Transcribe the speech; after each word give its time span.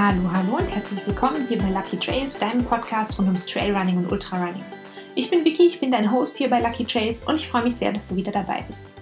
Hallo, 0.00 0.30
hallo 0.32 0.58
und 0.58 0.68
herzlich 0.68 1.04
willkommen 1.08 1.48
hier 1.48 1.58
bei 1.58 1.70
Lucky 1.70 1.96
Trails, 1.96 2.38
deinem 2.38 2.64
Podcast 2.64 3.18
rund 3.18 3.26
ums 3.26 3.44
Trailrunning 3.46 3.96
und 3.98 4.12
Ultrarunning. 4.12 4.64
Ich 5.16 5.28
bin 5.28 5.44
Vicky, 5.44 5.66
ich 5.66 5.80
bin 5.80 5.90
dein 5.90 6.12
Host 6.12 6.36
hier 6.36 6.48
bei 6.48 6.60
Lucky 6.60 6.84
Trails 6.84 7.24
und 7.24 7.34
ich 7.34 7.48
freue 7.48 7.64
mich 7.64 7.74
sehr, 7.74 7.92
dass 7.92 8.06
du 8.06 8.14
wieder 8.14 8.30
dabei 8.30 8.62
bist. 8.68 8.94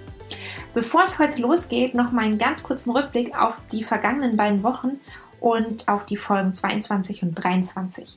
Bevor 0.73 1.03
es 1.03 1.19
heute 1.19 1.43
losgeht, 1.43 1.93
noch 1.93 2.13
mal 2.13 2.25
einen 2.25 2.39
ganz 2.39 2.63
kurzen 2.63 2.93
Rückblick 2.93 3.39
auf 3.39 3.59
die 3.73 3.85
vergangenen 3.85 4.39
beiden 4.39 4.63
Wochen 4.63 4.93
und 5.39 5.87
auf 5.87 6.07
die 6.07 6.17
Folgen 6.17 6.55
22 6.55 7.23
und 7.25 7.35
23. 7.35 8.17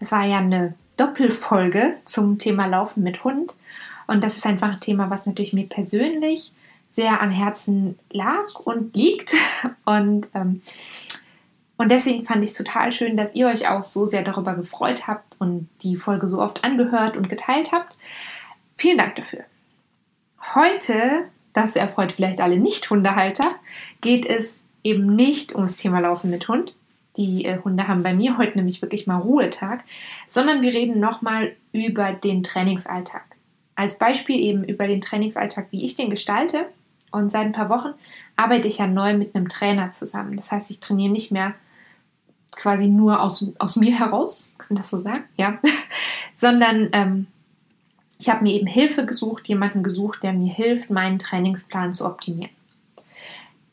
Es 0.00 0.10
war 0.10 0.26
ja 0.26 0.38
eine 0.38 0.74
Doppelfolge 0.96 2.00
zum 2.04 2.38
Thema 2.38 2.66
Laufen 2.66 3.04
mit 3.04 3.22
Hund 3.22 3.54
und 4.08 4.24
das 4.24 4.36
ist 4.36 4.44
einfach 4.44 4.72
ein 4.72 4.80
Thema, 4.80 5.08
was 5.08 5.24
natürlich 5.24 5.52
mir 5.52 5.68
persönlich 5.68 6.52
sehr 6.88 7.22
am 7.22 7.30
Herzen 7.30 7.96
lag 8.10 8.58
und 8.64 8.96
liegt 8.96 9.36
und 9.84 10.26
ähm, 10.34 10.62
und 11.78 11.92
deswegen 11.92 12.24
fand 12.24 12.42
ich 12.42 12.50
es 12.50 12.56
total 12.56 12.90
schön, 12.90 13.16
dass 13.16 13.34
ihr 13.36 13.46
euch 13.46 13.68
auch 13.68 13.84
so 13.84 14.04
sehr 14.04 14.22
darüber 14.22 14.54
gefreut 14.54 15.06
habt 15.06 15.40
und 15.40 15.68
die 15.82 15.96
Folge 15.96 16.26
so 16.26 16.42
oft 16.42 16.64
angehört 16.64 17.16
und 17.16 17.28
geteilt 17.28 17.70
habt. 17.70 17.96
Vielen 18.76 18.98
Dank 18.98 19.14
dafür. 19.14 19.44
Heute, 20.54 21.24
das 21.52 21.76
erfreut 21.76 22.10
vielleicht 22.10 22.40
alle 22.40 22.58
Nicht-Hundehalter, 22.58 23.46
geht 24.00 24.26
es 24.26 24.60
eben 24.82 25.14
nicht 25.14 25.54
ums 25.54 25.76
Thema 25.76 26.00
Laufen 26.00 26.30
mit 26.30 26.48
Hund. 26.48 26.74
Die 27.16 27.44
äh, 27.44 27.60
Hunde 27.62 27.86
haben 27.86 28.02
bei 28.02 28.12
mir 28.12 28.38
heute 28.38 28.56
nämlich 28.58 28.82
wirklich 28.82 29.06
mal 29.06 29.18
Ruhetag, 29.18 29.84
sondern 30.26 30.62
wir 30.62 30.74
reden 30.74 30.98
nochmal 30.98 31.54
über 31.72 32.12
den 32.12 32.42
Trainingsalltag. 32.42 33.24
Als 33.76 33.98
Beispiel 33.98 34.40
eben 34.40 34.64
über 34.64 34.88
den 34.88 35.00
Trainingsalltag, 35.00 35.68
wie 35.70 35.84
ich 35.84 35.94
den 35.94 36.10
gestalte. 36.10 36.66
Und 37.12 37.30
seit 37.30 37.46
ein 37.46 37.52
paar 37.52 37.70
Wochen 37.70 37.94
arbeite 38.36 38.66
ich 38.66 38.78
ja 38.78 38.88
neu 38.88 39.16
mit 39.16 39.34
einem 39.34 39.48
Trainer 39.48 39.92
zusammen. 39.92 40.36
Das 40.36 40.50
heißt, 40.50 40.70
ich 40.70 40.80
trainiere 40.80 41.12
nicht 41.12 41.30
mehr 41.30 41.54
quasi 42.56 42.88
nur 42.88 43.20
aus, 43.22 43.46
aus 43.58 43.76
mir 43.76 43.98
heraus, 43.98 44.52
kann 44.58 44.66
man 44.70 44.76
das 44.76 44.90
so 44.90 45.00
sagen? 45.00 45.24
Ja. 45.36 45.58
Sondern 46.34 46.88
ähm, 46.92 47.26
ich 48.18 48.28
habe 48.28 48.42
mir 48.42 48.54
eben 48.54 48.66
Hilfe 48.66 49.06
gesucht, 49.06 49.48
jemanden 49.48 49.82
gesucht, 49.82 50.22
der 50.22 50.32
mir 50.32 50.52
hilft, 50.52 50.90
meinen 50.90 51.18
Trainingsplan 51.18 51.94
zu 51.94 52.04
optimieren. 52.04 52.50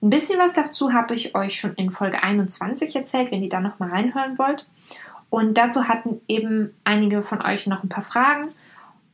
Ein 0.01 0.11
bisschen 0.11 0.39
was 0.39 0.53
dazu 0.53 0.93
habe 0.93 1.15
ich 1.15 1.33
euch 1.33 1.59
schon 1.59 1.73
in 1.73 1.89
Folge 1.89 2.21
21 2.21 2.95
erzählt, 2.95 3.31
wenn 3.31 3.41
ihr 3.41 3.49
da 3.49 3.59
nochmal 3.59 3.89
reinhören 3.89 4.37
wollt. 4.37 4.67
Und 5.31 5.57
dazu 5.57 5.87
hatten 5.87 6.21
eben 6.27 6.73
einige 6.83 7.23
von 7.23 7.41
euch 7.41 7.65
noch 7.65 7.83
ein 7.83 7.89
paar 7.89 8.03
Fragen. 8.03 8.49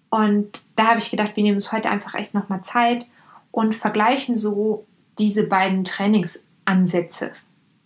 Und 0.10 0.64
da 0.76 0.88
habe 0.88 1.00
ich 1.00 1.10
gedacht, 1.10 1.38
wir 1.38 1.44
nehmen 1.44 1.56
uns 1.56 1.72
heute 1.72 1.90
einfach 1.90 2.16
echt 2.16 2.34
nochmal 2.34 2.62
Zeit 2.62 3.08
und 3.52 3.74
vergleichen 3.74 4.36
so 4.36 4.86
diese 5.18 5.48
beiden 5.48 5.86
Trainingsansätze 5.86 7.32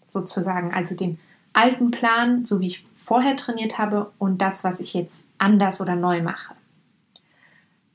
sozusagen, 0.06 0.74
also 0.74 0.96
den 0.96 1.20
alten 1.56 1.92
Plan, 1.92 2.46
so 2.46 2.60
wie 2.60 2.68
ich 2.68 2.86
vorher 2.96 3.36
trainiert 3.38 3.78
habe, 3.78 4.12
und 4.18 4.42
das, 4.42 4.64
was 4.64 4.80
ich 4.80 4.94
jetzt 4.94 5.28
anders 5.38 5.82
oder 5.82 5.96
neu 5.96 6.22
mache. 6.22 6.54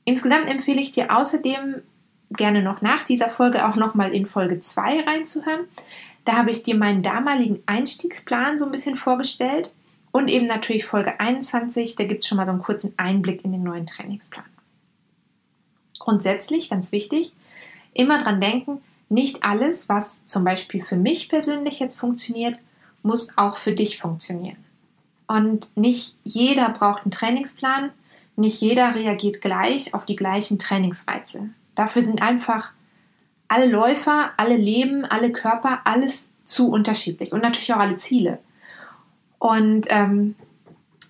Insgesamt 0.05 0.49
empfehle 0.49 0.81
ich 0.81 0.91
dir 0.91 1.15
außerdem 1.15 1.81
gerne 2.31 2.61
noch 2.61 2.81
nach 2.81 3.03
dieser 3.03 3.29
Folge 3.29 3.67
auch 3.67 3.75
nochmal 3.75 4.13
in 4.13 4.25
Folge 4.25 4.61
2 4.61 5.01
reinzuhören. 5.01 5.65
Da 6.25 6.33
habe 6.37 6.51
ich 6.51 6.63
dir 6.63 6.75
meinen 6.75 7.03
damaligen 7.03 7.61
Einstiegsplan 7.65 8.57
so 8.57 8.65
ein 8.65 8.71
bisschen 8.71 8.95
vorgestellt 8.95 9.71
und 10.11 10.27
eben 10.29 10.45
natürlich 10.45 10.85
Folge 10.85 11.19
21, 11.19 11.95
da 11.95 12.03
gibt 12.05 12.21
es 12.21 12.27
schon 12.27 12.37
mal 12.37 12.45
so 12.45 12.51
einen 12.51 12.61
kurzen 12.61 12.93
Einblick 12.97 13.43
in 13.43 13.51
den 13.51 13.63
neuen 13.63 13.85
Trainingsplan. 13.85 14.45
Grundsätzlich, 15.99 16.69
ganz 16.69 16.91
wichtig, 16.91 17.33
immer 17.93 18.21
dran 18.21 18.39
denken, 18.39 18.81
nicht 19.09 19.43
alles, 19.43 19.89
was 19.89 20.25
zum 20.25 20.43
Beispiel 20.43 20.81
für 20.81 20.95
mich 20.95 21.29
persönlich 21.29 21.79
jetzt 21.79 21.99
funktioniert, 21.99 22.57
muss 23.03 23.37
auch 23.37 23.57
für 23.57 23.71
dich 23.71 23.99
funktionieren. 23.99 24.57
Und 25.27 25.75
nicht 25.77 26.17
jeder 26.23 26.69
braucht 26.69 27.03
einen 27.03 27.11
Trainingsplan, 27.11 27.91
nicht 28.35 28.61
jeder 28.61 28.95
reagiert 28.95 29.41
gleich 29.41 29.93
auf 29.93 30.05
die 30.05 30.15
gleichen 30.15 30.59
Trainingsreize. 30.59 31.49
Dafür 31.75 32.01
sind 32.01 32.21
einfach 32.21 32.71
alle 33.47 33.65
Läufer, 33.65 34.31
alle 34.37 34.57
Leben, 34.57 35.05
alle 35.05 35.31
Körper, 35.31 35.81
alles 35.85 36.29
zu 36.45 36.69
unterschiedlich 36.69 37.31
und 37.31 37.41
natürlich 37.41 37.73
auch 37.73 37.79
alle 37.79 37.97
Ziele. 37.97 38.39
Und 39.39 39.87
ähm, 39.89 40.35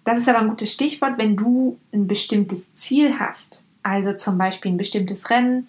das 0.04 0.18
ist 0.18 0.30
aber 0.30 0.40
ein 0.40 0.50
gutes 0.50 0.72
Stichwort, 0.72 1.18
wenn 1.18 1.36
du 1.36 1.78
ein 1.94 2.08
bestimmtes 2.08 2.74
Ziel 2.76 3.20
hast, 3.20 3.64
also 3.84 4.14
zum 4.16 4.38
Beispiel 4.38 4.72
ein 4.72 4.78
bestimmtes 4.78 5.30
Rennen 5.30 5.68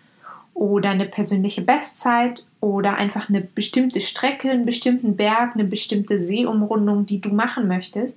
oder 0.54 0.90
eine 0.90 1.06
persönliche 1.06 1.62
Bestzeit 1.62 2.44
oder 2.62 2.94
einfach 2.94 3.28
eine 3.28 3.40
bestimmte 3.40 4.00
Strecke, 4.00 4.48
einen 4.48 4.64
bestimmten 4.64 5.16
Berg, 5.16 5.54
eine 5.54 5.64
bestimmte 5.64 6.20
Seeumrundung, 6.20 7.06
die 7.06 7.20
du 7.20 7.30
machen 7.30 7.66
möchtest, 7.66 8.16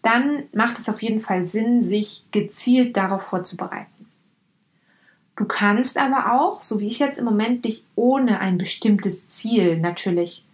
dann 0.00 0.44
macht 0.52 0.78
es 0.78 0.88
auf 0.88 1.02
jeden 1.02 1.18
Fall 1.18 1.48
Sinn, 1.48 1.82
sich 1.82 2.22
gezielt 2.30 2.96
darauf 2.96 3.22
vorzubereiten. 3.22 3.90
Du 5.34 5.44
kannst 5.44 5.98
aber 5.98 6.32
auch, 6.32 6.62
so 6.62 6.78
wie 6.78 6.86
ich 6.86 7.00
jetzt 7.00 7.18
im 7.18 7.24
Moment, 7.24 7.64
dich 7.64 7.84
ohne 7.96 8.38
ein 8.38 8.58
bestimmtes 8.58 9.26
Ziel 9.26 9.76
natürlich 9.78 10.44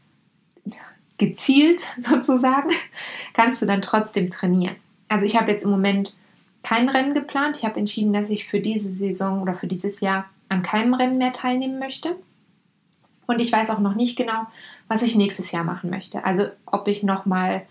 gezielt 1.18 1.84
sozusagen, 2.00 2.70
kannst 3.34 3.60
du 3.60 3.66
dann 3.66 3.82
trotzdem 3.82 4.30
trainieren. 4.30 4.76
Also 5.08 5.26
ich 5.26 5.36
habe 5.36 5.52
jetzt 5.52 5.64
im 5.64 5.70
Moment 5.70 6.16
kein 6.62 6.88
Rennen 6.88 7.12
geplant. 7.12 7.58
Ich 7.58 7.66
habe 7.66 7.78
entschieden, 7.78 8.14
dass 8.14 8.30
ich 8.30 8.46
für 8.46 8.60
diese 8.60 8.88
Saison 8.88 9.42
oder 9.42 9.54
für 9.54 9.66
dieses 9.66 10.00
Jahr 10.00 10.30
an 10.48 10.62
keinem 10.62 10.94
Rennen 10.94 11.18
mehr 11.18 11.34
teilnehmen 11.34 11.78
möchte. 11.78 12.16
Und 13.30 13.40
ich 13.40 13.52
weiß 13.52 13.70
auch 13.70 13.78
noch 13.78 13.94
nicht 13.94 14.16
genau, 14.16 14.48
was 14.88 15.02
ich 15.02 15.14
nächstes 15.14 15.52
Jahr 15.52 15.62
machen 15.62 15.88
möchte. 15.88 16.24
Also 16.24 16.48
ob 16.66 16.88
ich 16.88 17.04
noch 17.04 17.26
mal 17.26 17.62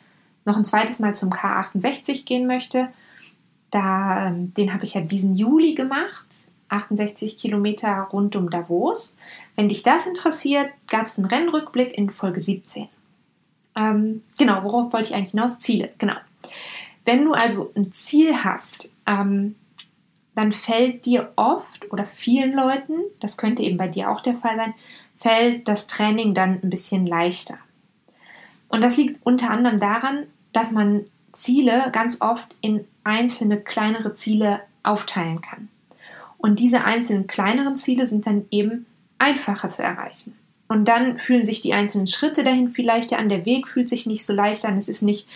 noch 0.46 0.56
ein 0.56 0.64
zweites 0.64 1.00
Mal 1.00 1.18
zum 1.18 1.34
K68 1.34 2.24
gehen 2.24 2.48
möchte. 2.48 2.88
Da, 3.70 4.28
ähm, 4.28 4.54
den 4.54 4.74
habe 4.74 4.86
ich 4.86 4.94
ja 4.94 5.02
diesen 5.02 5.36
Juli 5.36 5.76
gemacht. 5.76 6.28
68 6.70 7.38
Kilometer 7.38 8.08
rund 8.14 8.38
um 8.38 8.50
Davos. 8.50 9.18
Wenn 9.58 9.68
dich 9.68 9.84
das 9.84 10.08
interessiert, 10.08 10.70
gab 10.88 11.08
es 11.08 11.18
einen 11.18 11.28
Rennrückblick 11.28 11.98
in 11.98 12.10
Folge 12.10 12.40
17. 12.40 12.88
Ähm, 13.76 14.24
genau, 14.38 14.64
worauf 14.64 14.94
wollte 14.94 15.10
ich 15.10 15.16
eigentlich 15.16 15.32
hinaus? 15.32 15.60
Ziele, 15.60 15.90
genau. 15.98 16.16
Wenn 17.04 17.26
du 17.26 17.34
also 17.34 17.74
ein 17.76 17.92
Ziel 17.92 18.46
hast, 18.46 18.94
ähm, 19.06 19.56
dann 20.36 20.54
fällt 20.54 21.06
dir 21.06 21.34
oft 21.36 21.92
oder 21.92 22.06
vielen 22.06 22.54
Leuten, 22.54 22.94
das 23.20 23.36
könnte 23.36 23.64
eben 23.64 23.76
bei 23.76 23.90
dir 23.90 24.10
auch 24.10 24.22
der 24.22 24.36
Fall 24.36 24.56
sein, 24.56 24.74
fällt 25.20 25.68
das 25.68 25.88
Training 25.88 26.34
dann 26.34 26.60
ein 26.64 26.70
bisschen 26.70 27.06
leichter. 27.06 27.58
Und 28.70 28.82
das 28.82 28.98
liegt 28.98 29.26
unter 29.26 29.52
anderem 29.52 29.80
daran, 29.80 30.26
dass 30.54 30.72
man 30.72 31.04
Ziele 31.34 31.90
ganz 31.92 32.22
oft 32.22 32.56
in 32.62 32.86
einzelne 33.04 33.60
kleinere 33.60 34.16
Ziele 34.16 34.62
aufteilen 34.84 35.42
kann. 35.42 35.68
Und 36.38 36.60
diese 36.60 36.86
einzelnen 36.86 37.28
kleineren 37.28 37.76
Ziele 37.76 38.06
sind 38.06 38.26
dann 38.26 38.46
eben 38.50 38.86
einfacher 39.18 39.70
zu 39.70 39.84
erreichen. 39.84 40.36
Und 40.70 40.88
dann 40.88 41.18
fühlen 41.18 41.46
sich 41.46 41.62
die 41.62 41.74
einzelnen 41.74 42.08
Schritte 42.08 42.44
dahin 42.44 42.70
viel 42.70 42.86
leichter 42.86 43.18
an, 43.18 43.28
der 43.28 43.46
Weg 43.46 43.68
fühlt 43.68 43.90
sich 43.90 44.06
nicht 44.06 44.26
so 44.26 44.34
leicht 44.34 44.66
an, 44.66 44.78
es 44.78 44.88
ist 44.88 45.02
nicht 45.02 45.28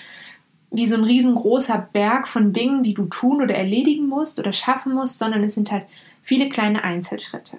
wie 0.71 0.85
so 0.87 0.95
ein 0.95 1.03
riesengroßer 1.03 1.89
Berg 1.91 2.27
von 2.27 2.53
Dingen, 2.53 2.83
die 2.83 2.93
du 2.93 3.05
tun 3.05 3.41
oder 3.41 3.55
erledigen 3.55 4.07
musst 4.07 4.39
oder 4.39 4.53
schaffen 4.53 4.93
musst, 4.93 5.19
sondern 5.19 5.43
es 5.43 5.55
sind 5.55 5.71
halt 5.71 5.85
viele 6.21 6.49
kleine 6.49 6.83
Einzelschritte 6.83 7.57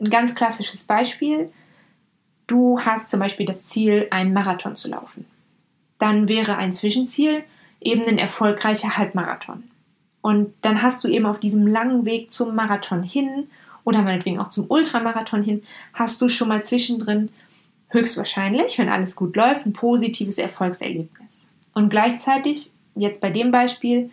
ein 0.00 0.10
ganz 0.10 0.34
klassisches 0.34 0.84
Beispiel. 0.84 1.50
Du 2.46 2.80
hast 2.80 3.10
zum 3.10 3.20
Beispiel 3.20 3.46
das 3.46 3.66
Ziel, 3.66 4.08
einen 4.10 4.32
Marathon 4.32 4.74
zu 4.74 4.88
laufen. 4.88 5.26
Dann 5.98 6.28
wäre 6.28 6.56
ein 6.56 6.72
Zwischenziel 6.72 7.44
eben 7.80 8.04
ein 8.04 8.18
erfolgreicher 8.18 8.96
Halbmarathon. 8.96 9.64
Und 10.20 10.54
dann 10.62 10.82
hast 10.82 11.02
du 11.04 11.08
eben 11.08 11.26
auf 11.26 11.40
diesem 11.40 11.66
langen 11.66 12.04
Weg 12.04 12.30
zum 12.30 12.54
Marathon 12.54 13.02
hin 13.02 13.48
oder 13.84 14.02
meinetwegen 14.02 14.38
auch 14.38 14.48
zum 14.48 14.66
Ultramarathon 14.68 15.42
hin, 15.42 15.62
hast 15.92 16.22
du 16.22 16.28
schon 16.28 16.48
mal 16.48 16.64
zwischendrin 16.64 17.30
höchstwahrscheinlich, 17.88 18.78
wenn 18.78 18.88
alles 18.88 19.16
gut 19.16 19.36
läuft, 19.36 19.66
ein 19.66 19.72
positives 19.72 20.38
Erfolgserlebnis. 20.38 21.48
Und 21.74 21.90
gleichzeitig, 21.90 22.70
jetzt 22.94 23.20
bei 23.20 23.30
dem 23.30 23.50
Beispiel, 23.50 24.10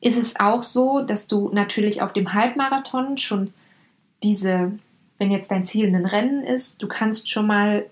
ist 0.00 0.18
es 0.18 0.38
auch 0.38 0.62
so, 0.62 1.00
dass 1.00 1.26
du 1.26 1.50
natürlich 1.50 2.02
auf 2.02 2.12
dem 2.12 2.34
Halbmarathon 2.34 3.16
schon 3.16 3.54
diese 4.22 4.72
wenn 5.18 5.30
jetzt 5.30 5.50
dein 5.50 5.66
Ziel 5.66 5.94
ein 5.94 6.06
Rennen 6.06 6.42
ist, 6.42 6.82
du 6.82 6.88
kannst 6.88 7.30
schon 7.30 7.46
mal 7.46 7.86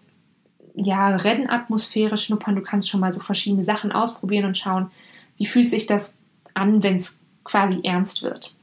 ja, 0.74 1.16
Rennatmosphäre 1.16 2.16
schnuppern, 2.16 2.56
du 2.56 2.62
kannst 2.62 2.88
schon 2.88 3.00
mal 3.00 3.12
so 3.12 3.20
verschiedene 3.20 3.64
Sachen 3.64 3.92
ausprobieren 3.92 4.46
und 4.46 4.58
schauen, 4.58 4.90
wie 5.36 5.46
fühlt 5.46 5.70
sich 5.70 5.86
das 5.86 6.18
an, 6.54 6.82
wenn 6.82 6.96
es 6.96 7.20
quasi 7.44 7.80
ernst 7.84 8.22
wird. 8.22 8.54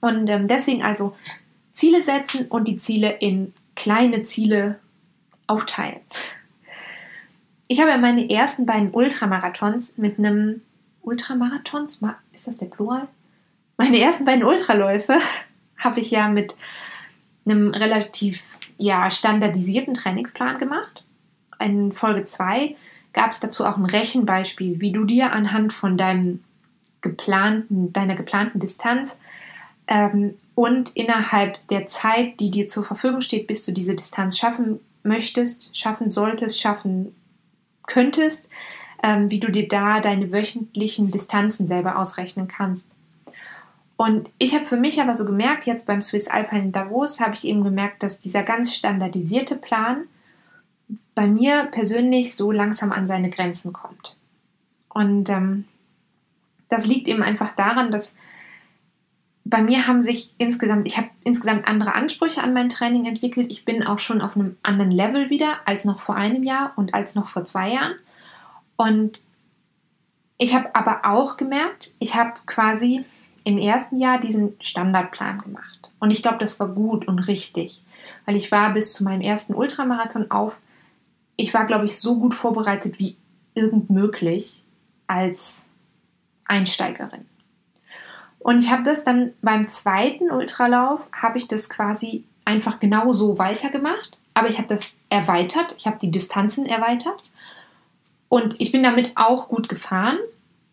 Und 0.00 0.28
ähm, 0.28 0.46
deswegen 0.46 0.82
also 0.82 1.16
Ziele 1.72 2.02
setzen 2.02 2.46
und 2.46 2.68
die 2.68 2.78
Ziele 2.78 3.10
in 3.10 3.52
kleine 3.74 4.22
Ziele 4.22 4.78
aufteilen. 5.46 6.00
Ich 7.68 7.80
habe 7.80 7.96
meine 7.98 8.30
ersten 8.30 8.66
beiden 8.66 8.90
Ultramarathons 8.90 9.94
mit 9.96 10.18
einem 10.18 10.62
Ultramarathons, 11.02 12.02
ist 12.32 12.46
das 12.46 12.56
der 12.56 12.66
Plural? 12.66 13.08
Meine 13.76 13.98
ersten 13.98 14.24
beiden 14.24 14.44
Ultraläufe 14.44 15.18
habe 15.78 16.00
ich 16.00 16.10
ja 16.10 16.28
mit 16.28 16.56
einem 17.50 17.70
relativ 17.70 18.58
ja, 18.76 19.10
standardisierten 19.10 19.94
Trainingsplan 19.94 20.58
gemacht. 20.58 21.04
In 21.60 21.92
Folge 21.92 22.24
2 22.24 22.76
gab 23.12 23.30
es 23.30 23.40
dazu 23.40 23.64
auch 23.64 23.76
ein 23.76 23.84
Rechenbeispiel, 23.84 24.80
wie 24.80 24.92
du 24.92 25.04
dir 25.04 25.32
anhand 25.32 25.72
von 25.72 25.96
deinem 25.96 26.44
geplanten, 27.00 27.92
deiner 27.92 28.16
geplanten 28.16 28.60
Distanz 28.60 29.18
ähm, 29.86 30.34
und 30.54 30.90
innerhalb 30.96 31.66
der 31.68 31.86
Zeit, 31.86 32.40
die 32.40 32.50
dir 32.50 32.68
zur 32.68 32.84
Verfügung 32.84 33.20
steht, 33.20 33.46
bis 33.46 33.64
du 33.64 33.72
diese 33.72 33.94
Distanz 33.94 34.38
schaffen 34.38 34.80
möchtest, 35.02 35.76
schaffen 35.76 36.10
solltest, 36.10 36.60
schaffen 36.60 37.14
könntest, 37.86 38.46
ähm, 39.02 39.30
wie 39.30 39.40
du 39.40 39.50
dir 39.50 39.68
da 39.68 40.00
deine 40.00 40.32
wöchentlichen 40.32 41.10
Distanzen 41.10 41.66
selber 41.66 41.98
ausrechnen 41.98 42.48
kannst. 42.48 42.88
Und 43.98 44.30
ich 44.38 44.54
habe 44.54 44.64
für 44.64 44.76
mich 44.76 45.02
aber 45.02 45.16
so 45.16 45.24
gemerkt, 45.24 45.66
jetzt 45.66 45.84
beim 45.84 46.02
Swiss 46.02 46.28
Alpine 46.28 46.70
Davos 46.70 47.18
habe 47.18 47.34
ich 47.34 47.44
eben 47.44 47.64
gemerkt, 47.64 48.04
dass 48.04 48.20
dieser 48.20 48.44
ganz 48.44 48.72
standardisierte 48.72 49.56
Plan 49.56 50.04
bei 51.16 51.26
mir 51.26 51.64
persönlich 51.72 52.36
so 52.36 52.52
langsam 52.52 52.92
an 52.92 53.08
seine 53.08 53.28
Grenzen 53.28 53.72
kommt. 53.72 54.16
Und 54.88 55.28
ähm, 55.30 55.64
das 56.68 56.86
liegt 56.86 57.08
eben 57.08 57.24
einfach 57.24 57.56
daran, 57.56 57.90
dass 57.90 58.14
bei 59.44 59.62
mir 59.62 59.88
haben 59.88 60.00
sich 60.00 60.32
insgesamt, 60.38 60.86
ich 60.86 60.96
habe 60.96 61.08
insgesamt 61.24 61.66
andere 61.66 61.96
Ansprüche 61.96 62.40
an 62.40 62.52
mein 62.52 62.68
Training 62.68 63.04
entwickelt. 63.04 63.50
Ich 63.50 63.64
bin 63.64 63.82
auch 63.82 63.98
schon 63.98 64.20
auf 64.20 64.36
einem 64.36 64.56
anderen 64.62 64.92
Level 64.92 65.28
wieder 65.28 65.56
als 65.64 65.84
noch 65.84 65.98
vor 65.98 66.14
einem 66.14 66.44
Jahr 66.44 66.72
und 66.76 66.94
als 66.94 67.16
noch 67.16 67.30
vor 67.30 67.42
zwei 67.42 67.72
Jahren. 67.72 67.96
Und 68.76 69.22
ich 70.36 70.54
habe 70.54 70.72
aber 70.76 71.00
auch 71.02 71.36
gemerkt, 71.36 71.96
ich 71.98 72.14
habe 72.14 72.34
quasi 72.46 73.04
im 73.48 73.56
ersten 73.56 73.98
Jahr 73.98 74.20
diesen 74.20 74.56
Standardplan 74.60 75.38
gemacht. 75.38 75.90
Und 76.00 76.10
ich 76.10 76.20
glaube, 76.20 76.36
das 76.36 76.60
war 76.60 76.68
gut 76.68 77.08
und 77.08 77.18
richtig, 77.20 77.82
weil 78.26 78.36
ich 78.36 78.52
war 78.52 78.74
bis 78.74 78.92
zu 78.92 79.04
meinem 79.04 79.22
ersten 79.22 79.54
Ultramarathon 79.54 80.30
auf, 80.30 80.60
ich 81.36 81.54
war, 81.54 81.64
glaube 81.64 81.86
ich, 81.86 81.98
so 81.98 82.18
gut 82.18 82.34
vorbereitet 82.34 82.98
wie 82.98 83.16
irgend 83.54 83.88
möglich 83.88 84.62
als 85.06 85.64
Einsteigerin. 86.44 87.24
Und 88.38 88.58
ich 88.58 88.70
habe 88.70 88.82
das 88.82 89.02
dann 89.02 89.32
beim 89.40 89.66
zweiten 89.70 90.30
Ultralauf, 90.30 91.08
habe 91.10 91.38
ich 91.38 91.48
das 91.48 91.70
quasi 91.70 92.24
einfach 92.44 92.80
genau 92.80 93.14
so 93.14 93.38
weitergemacht. 93.38 94.18
Aber 94.34 94.50
ich 94.50 94.58
habe 94.58 94.68
das 94.68 94.82
erweitert, 95.08 95.74
ich 95.78 95.86
habe 95.86 95.98
die 96.02 96.10
Distanzen 96.10 96.66
erweitert. 96.66 97.22
Und 98.28 98.60
ich 98.60 98.72
bin 98.72 98.82
damit 98.82 99.12
auch 99.14 99.48
gut 99.48 99.70
gefahren. 99.70 100.18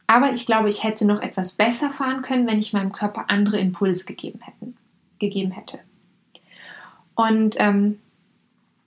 Aber 0.07 0.34
ich 0.34 0.46
glaube, 0.46 0.69
ich 0.69 0.84
hätte 0.84 1.06
noch 1.06 1.22
etwas 1.22 1.54
besser 1.54 1.90
fahren 1.90 2.22
können, 2.22 2.48
wenn 2.48 2.60
ich 2.60 2.74
meinem 2.74 2.92
Körper 2.92 3.25
andere 3.30 3.57
Impulse 3.57 4.06
gegeben, 4.06 4.40
hätten, 4.42 4.78
gegeben 5.19 5.52
hätte. 5.52 5.80
Und 7.16 7.56
ähm, 7.57 8.00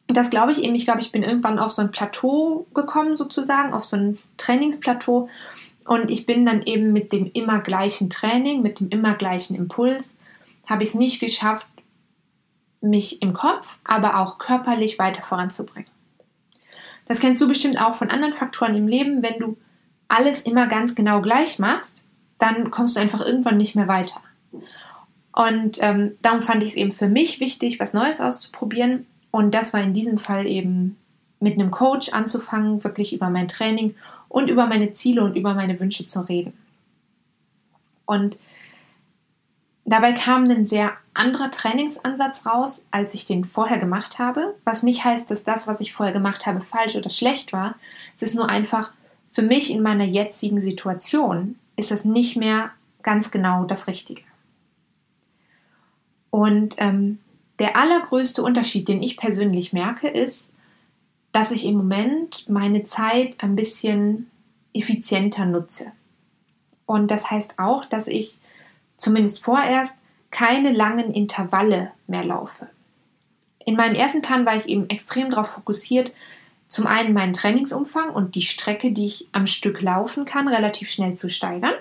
das 0.06 0.30
glaube 0.30 0.52
ich 0.52 0.62
eben, 0.62 0.74
ich 0.74 0.84
glaube, 0.84 1.00
ich 1.00 1.12
bin 1.12 1.22
irgendwann 1.22 1.58
auf 1.58 1.72
so 1.72 1.82
ein 1.82 1.90
Plateau 1.90 2.66
gekommen, 2.74 3.16
sozusagen, 3.16 3.74
auf 3.74 3.84
so 3.84 3.96
ein 3.96 4.18
Trainingsplateau. 4.36 5.28
Und 5.86 6.10
ich 6.10 6.26
bin 6.26 6.46
dann 6.46 6.62
eben 6.62 6.92
mit 6.92 7.12
dem 7.12 7.30
immer 7.32 7.60
gleichen 7.60 8.10
Training, 8.10 8.62
mit 8.62 8.80
dem 8.80 8.90
immer 8.90 9.14
gleichen 9.14 9.56
Impuls, 9.56 10.16
habe 10.66 10.82
ich 10.82 10.90
es 10.90 10.94
nicht 10.94 11.20
geschafft, 11.20 11.66
mich 12.80 13.22
im 13.22 13.32
Kopf, 13.32 13.78
aber 13.84 14.18
auch 14.18 14.38
körperlich 14.38 14.98
weiter 14.98 15.22
voranzubringen. 15.22 15.90
Das 17.06 17.20
kennst 17.20 17.40
du 17.40 17.48
bestimmt 17.48 17.80
auch 17.80 17.94
von 17.94 18.10
anderen 18.10 18.34
Faktoren 18.34 18.76
im 18.76 18.86
Leben. 18.86 19.22
Wenn 19.22 19.38
du 19.38 19.56
alles 20.08 20.42
immer 20.42 20.66
ganz 20.66 20.94
genau 20.94 21.20
gleich 21.20 21.58
machst, 21.58 22.04
dann 22.38 22.70
kommst 22.70 22.96
du 22.96 23.00
einfach 23.00 23.24
irgendwann 23.24 23.56
nicht 23.56 23.76
mehr 23.76 23.88
weiter. 23.88 24.20
Und 25.32 25.78
ähm, 25.80 26.16
darum 26.22 26.42
fand 26.42 26.62
ich 26.62 26.70
es 26.70 26.76
eben 26.76 26.92
für 26.92 27.08
mich 27.08 27.40
wichtig, 27.40 27.78
was 27.78 27.94
Neues 27.94 28.20
auszuprobieren. 28.20 29.06
Und 29.30 29.54
das 29.54 29.72
war 29.72 29.80
in 29.80 29.94
diesem 29.94 30.18
Fall 30.18 30.46
eben 30.46 30.96
mit 31.40 31.54
einem 31.54 31.70
Coach 31.70 32.08
anzufangen, 32.12 32.82
wirklich 32.82 33.12
über 33.12 33.30
mein 33.30 33.46
Training 33.46 33.94
und 34.28 34.48
über 34.48 34.66
meine 34.66 34.92
Ziele 34.94 35.22
und 35.22 35.36
über 35.36 35.54
meine 35.54 35.78
Wünsche 35.78 36.06
zu 36.06 36.20
reden. 36.20 36.54
Und 38.04 38.38
dabei 39.84 40.12
kam 40.12 40.44
ein 40.44 40.64
sehr 40.64 40.92
anderer 41.14 41.50
Trainingsansatz 41.50 42.46
raus, 42.46 42.88
als 42.90 43.14
ich 43.14 43.24
den 43.24 43.44
vorher 43.44 43.78
gemacht 43.78 44.18
habe, 44.18 44.54
was 44.64 44.82
nicht 44.82 45.04
heißt, 45.04 45.30
dass 45.30 45.44
das, 45.44 45.66
was 45.66 45.80
ich 45.80 45.92
vorher 45.92 46.12
gemacht 46.12 46.46
habe, 46.46 46.60
falsch 46.60 46.96
oder 46.96 47.10
schlecht 47.10 47.52
war. 47.52 47.74
Es 48.14 48.22
ist 48.22 48.34
nur 48.34 48.48
einfach, 48.48 48.92
für 49.38 49.44
mich 49.44 49.70
in 49.70 49.82
meiner 49.82 50.02
jetzigen 50.02 50.60
Situation 50.60 51.54
ist 51.76 51.92
es 51.92 52.04
nicht 52.04 52.34
mehr 52.34 52.72
ganz 53.04 53.30
genau 53.30 53.62
das 53.62 53.86
Richtige. 53.86 54.22
Und 56.30 56.74
ähm, 56.78 57.20
der 57.60 57.76
allergrößte 57.76 58.42
Unterschied, 58.42 58.88
den 58.88 59.00
ich 59.00 59.16
persönlich 59.16 59.72
merke, 59.72 60.08
ist, 60.08 60.52
dass 61.30 61.52
ich 61.52 61.66
im 61.66 61.76
Moment 61.76 62.48
meine 62.48 62.82
Zeit 62.82 63.36
ein 63.40 63.54
bisschen 63.54 64.28
effizienter 64.74 65.46
nutze. 65.46 65.92
Und 66.84 67.12
das 67.12 67.30
heißt 67.30 67.60
auch, 67.60 67.84
dass 67.84 68.08
ich 68.08 68.40
zumindest 68.96 69.38
vorerst 69.38 70.00
keine 70.32 70.72
langen 70.72 71.12
Intervalle 71.12 71.92
mehr 72.08 72.24
laufe. 72.24 72.68
In 73.64 73.76
meinem 73.76 73.94
ersten 73.94 74.20
Plan 74.20 74.44
war 74.44 74.56
ich 74.56 74.68
eben 74.68 74.90
extrem 74.90 75.30
darauf 75.30 75.50
fokussiert, 75.50 76.10
zum 76.68 76.86
einen 76.86 77.14
meinen 77.14 77.32
Trainingsumfang 77.32 78.10
und 78.10 78.34
die 78.34 78.42
Strecke, 78.42 78.92
die 78.92 79.06
ich 79.06 79.28
am 79.32 79.46
Stück 79.46 79.80
laufen 79.80 80.24
kann, 80.24 80.48
relativ 80.48 80.90
schnell 80.90 81.14
zu 81.14 81.30
steigern. 81.30 81.74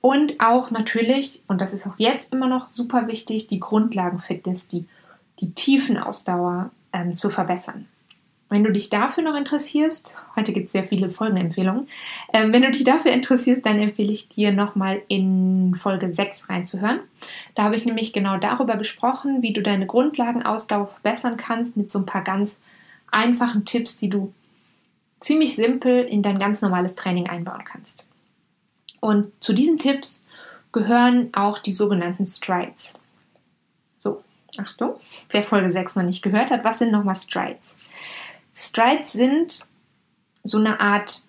Und 0.00 0.40
auch 0.40 0.70
natürlich, 0.70 1.42
und 1.46 1.60
das 1.60 1.74
ist 1.74 1.86
auch 1.86 1.98
jetzt 1.98 2.32
immer 2.32 2.48
noch 2.48 2.68
super 2.68 3.06
wichtig, 3.08 3.48
die 3.48 3.60
Grundlagenfitness, 3.60 4.68
die, 4.68 4.86
die 5.40 5.52
Tiefenausdauer 5.52 6.70
ähm, 6.92 7.16
zu 7.16 7.28
verbessern. 7.28 7.86
Wenn 8.48 8.64
du 8.64 8.72
dich 8.72 8.90
dafür 8.90 9.22
noch 9.22 9.36
interessierst, 9.36 10.16
heute 10.34 10.52
gibt 10.52 10.66
es 10.66 10.72
sehr 10.72 10.82
viele 10.82 11.08
Folgenempfehlungen, 11.08 11.86
äh, 12.32 12.50
wenn 12.50 12.62
du 12.62 12.70
dich 12.70 12.82
dafür 12.82 13.12
interessierst, 13.12 13.64
dann 13.64 13.78
empfehle 13.78 14.12
ich 14.12 14.28
dir 14.28 14.52
nochmal 14.52 15.02
in 15.06 15.74
Folge 15.76 16.12
6 16.12 16.48
reinzuhören. 16.48 17.00
Da 17.54 17.64
habe 17.64 17.76
ich 17.76 17.84
nämlich 17.84 18.12
genau 18.12 18.38
darüber 18.38 18.76
gesprochen, 18.76 19.42
wie 19.42 19.52
du 19.52 19.62
deine 19.62 19.86
Grundlagenausdauer 19.86 20.88
verbessern 20.88 21.36
kannst 21.36 21.76
mit 21.76 21.90
so 21.92 22.00
ein 22.00 22.06
paar 22.06 22.24
ganz 22.24 22.56
einfachen 23.10 23.64
Tipps, 23.64 23.96
die 23.96 24.08
du 24.08 24.32
ziemlich 25.20 25.56
simpel 25.56 26.04
in 26.04 26.22
dein 26.22 26.38
ganz 26.38 26.62
normales 26.62 26.94
Training 26.94 27.28
einbauen 27.28 27.64
kannst. 27.64 28.06
Und 29.00 29.32
zu 29.42 29.52
diesen 29.52 29.78
Tipps 29.78 30.26
gehören 30.72 31.30
auch 31.34 31.58
die 31.58 31.72
sogenannten 31.72 32.26
Strides. 32.26 33.00
So, 33.96 34.22
Achtung, 34.58 34.94
wer 35.30 35.42
Folge 35.42 35.70
6 35.70 35.96
noch 35.96 36.04
nicht 36.04 36.22
gehört 36.22 36.50
hat, 36.50 36.64
was 36.64 36.78
sind 36.78 36.92
nochmal 36.92 37.16
Strides? 37.16 37.64
Strides 38.54 39.12
sind 39.12 39.66
so 40.42 40.58
eine 40.58 40.80
Art 40.80 41.22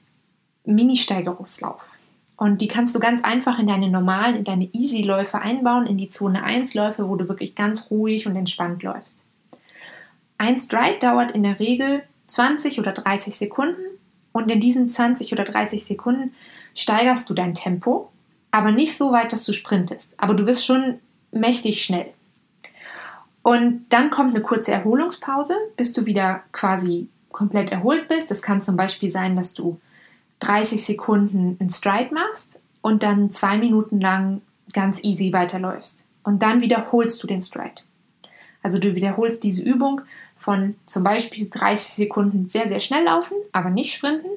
Mini-Steigerungslauf. 0.66 1.92
Und 2.38 2.62
die 2.62 2.68
kannst 2.68 2.96
du 2.96 3.00
ganz 3.00 3.24
einfach 3.24 3.60
in 3.60 3.68
deine 3.68 3.90
normalen, 3.90 4.36
in 4.36 4.44
deine 4.44 4.70
Easy-Läufe 4.74 5.40
einbauen, 5.40 5.86
in 5.86 5.98
die 5.98 6.10
Zone 6.10 6.44
1-Läufe, 6.44 7.08
wo 7.08 7.16
du 7.16 7.28
wirklich 7.28 7.56
ganz 7.56 7.92
ruhig 7.92 8.26
und 8.26 8.36
entspannt 8.36 8.82
läufst. 8.82 9.24
Ein 10.42 10.58
Stride 10.58 10.98
dauert 10.98 11.34
in 11.34 11.44
der 11.44 11.60
Regel 11.60 12.02
20 12.26 12.80
oder 12.80 12.94
30 12.94 13.36
Sekunden 13.36 13.84
und 14.32 14.50
in 14.50 14.60
diesen 14.60 14.88
20 14.88 15.32
oder 15.34 15.44
30 15.44 15.86
Sekunden 15.86 16.34
steigerst 16.74 17.30
du 17.30 17.36
dein 17.36 17.54
Tempo, 17.54 18.10
aber 18.50 18.72
nicht 18.72 18.98
so 18.98 19.12
weit, 19.12 19.34
dass 19.34 19.46
du 19.46 19.54
sprintest. 19.54 20.16
Aber 20.18 20.34
du 20.34 20.48
wirst 20.48 20.66
schon 20.66 20.96
mächtig 21.32 21.84
schnell. 21.84 22.08
Und 23.44 23.86
dann 23.90 24.10
kommt 24.10 24.34
eine 24.34 24.44
kurze 24.44 24.72
Erholungspause, 24.72 25.56
bis 25.78 25.94
du 25.94 26.08
wieder 26.08 26.42
quasi 26.54 27.08
komplett 27.32 27.72
erholt 27.72 28.08
bist. 28.08 28.32
Das 28.32 28.42
kann 28.42 28.64
zum 28.64 28.76
Beispiel 28.76 29.12
sein, 29.12 29.36
dass 29.36 29.54
du 29.54 29.80
30 30.40 30.84
Sekunden 30.84 31.58
einen 31.60 31.70
Stride 31.70 32.16
machst 32.16 32.60
und 32.82 33.04
dann 33.04 33.30
zwei 33.30 33.60
Minuten 33.60 34.02
lang 34.02 34.42
ganz 34.74 35.04
easy 35.04 35.34
weiterläufst. 35.34 36.04
Und 36.24 36.42
dann 36.42 36.62
wiederholst 36.62 37.22
du 37.22 37.28
den 37.28 37.44
Stride. 37.44 37.84
Also 38.64 38.80
du 38.80 38.96
wiederholst 38.96 39.44
diese 39.44 39.64
Übung 39.64 40.02
von 40.42 40.76
zum 40.88 41.04
Beispiel 41.04 41.48
30 41.50 41.94
Sekunden 41.94 42.50
sehr, 42.50 42.68
sehr 42.68 42.80
schnell 42.80 43.04
laufen, 43.04 43.38
aber 43.52 43.70
nicht 43.70 43.94
sprinten 43.94 44.30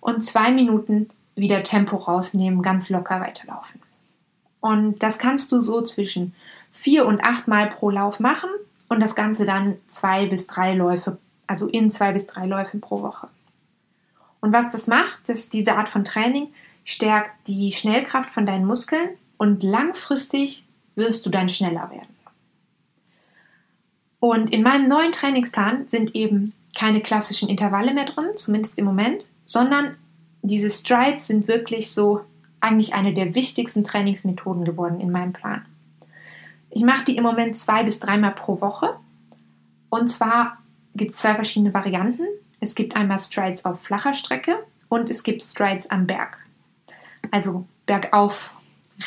und 0.00 0.24
zwei 0.24 0.50
Minuten 0.50 1.08
wieder 1.36 1.62
Tempo 1.62 1.96
rausnehmen, 1.96 2.62
ganz 2.62 2.90
locker 2.90 3.20
weiterlaufen. 3.20 3.80
Und 4.60 5.02
das 5.02 5.18
kannst 5.18 5.52
du 5.52 5.62
so 5.62 5.82
zwischen 5.82 6.34
vier 6.72 7.06
und 7.06 7.24
acht 7.24 7.46
Mal 7.46 7.68
pro 7.68 7.90
Lauf 7.90 8.18
machen 8.18 8.50
und 8.88 9.00
das 9.00 9.14
Ganze 9.14 9.46
dann 9.46 9.76
zwei 9.86 10.26
bis 10.26 10.48
drei 10.48 10.74
Läufe, 10.74 11.18
also 11.46 11.68
in 11.68 11.90
zwei 11.90 12.12
bis 12.12 12.26
drei 12.26 12.46
Läufen 12.46 12.80
pro 12.80 13.02
Woche. 13.02 13.28
Und 14.40 14.52
was 14.52 14.72
das 14.72 14.88
macht, 14.88 15.28
ist 15.28 15.52
diese 15.52 15.76
Art 15.76 15.88
von 15.88 16.04
Training 16.04 16.48
stärkt 16.84 17.46
die 17.46 17.70
Schnellkraft 17.70 18.30
von 18.30 18.44
deinen 18.44 18.64
Muskeln 18.64 19.10
und 19.38 19.62
langfristig 19.62 20.64
wirst 20.96 21.24
du 21.24 21.30
dann 21.30 21.48
schneller 21.48 21.90
werden. 21.90 22.12
Und 24.22 24.52
in 24.52 24.62
meinem 24.62 24.86
neuen 24.86 25.10
Trainingsplan 25.10 25.88
sind 25.88 26.14
eben 26.14 26.52
keine 26.78 27.00
klassischen 27.00 27.48
Intervalle 27.48 27.92
mehr 27.92 28.04
drin, 28.04 28.28
zumindest 28.36 28.78
im 28.78 28.84
Moment, 28.84 29.24
sondern 29.46 29.96
diese 30.42 30.70
Strides 30.70 31.26
sind 31.26 31.48
wirklich 31.48 31.90
so 31.90 32.20
eigentlich 32.60 32.94
eine 32.94 33.14
der 33.14 33.34
wichtigsten 33.34 33.82
Trainingsmethoden 33.82 34.64
geworden 34.64 35.00
in 35.00 35.10
meinem 35.10 35.32
Plan. 35.32 35.66
Ich 36.70 36.84
mache 36.84 37.04
die 37.04 37.16
im 37.16 37.24
Moment 37.24 37.56
zwei 37.56 37.82
bis 37.82 37.98
dreimal 37.98 38.30
pro 38.30 38.60
Woche. 38.60 38.94
Und 39.90 40.06
zwar 40.06 40.58
gibt 40.94 41.14
es 41.14 41.18
zwei 41.18 41.34
verschiedene 41.34 41.74
Varianten. 41.74 42.22
Es 42.60 42.76
gibt 42.76 42.94
einmal 42.94 43.18
Strides 43.18 43.64
auf 43.64 43.80
flacher 43.80 44.14
Strecke 44.14 44.54
und 44.88 45.10
es 45.10 45.24
gibt 45.24 45.42
Strides 45.42 45.90
am 45.90 46.06
Berg. 46.06 46.38
Also 47.32 47.66
bergauf 47.86 48.54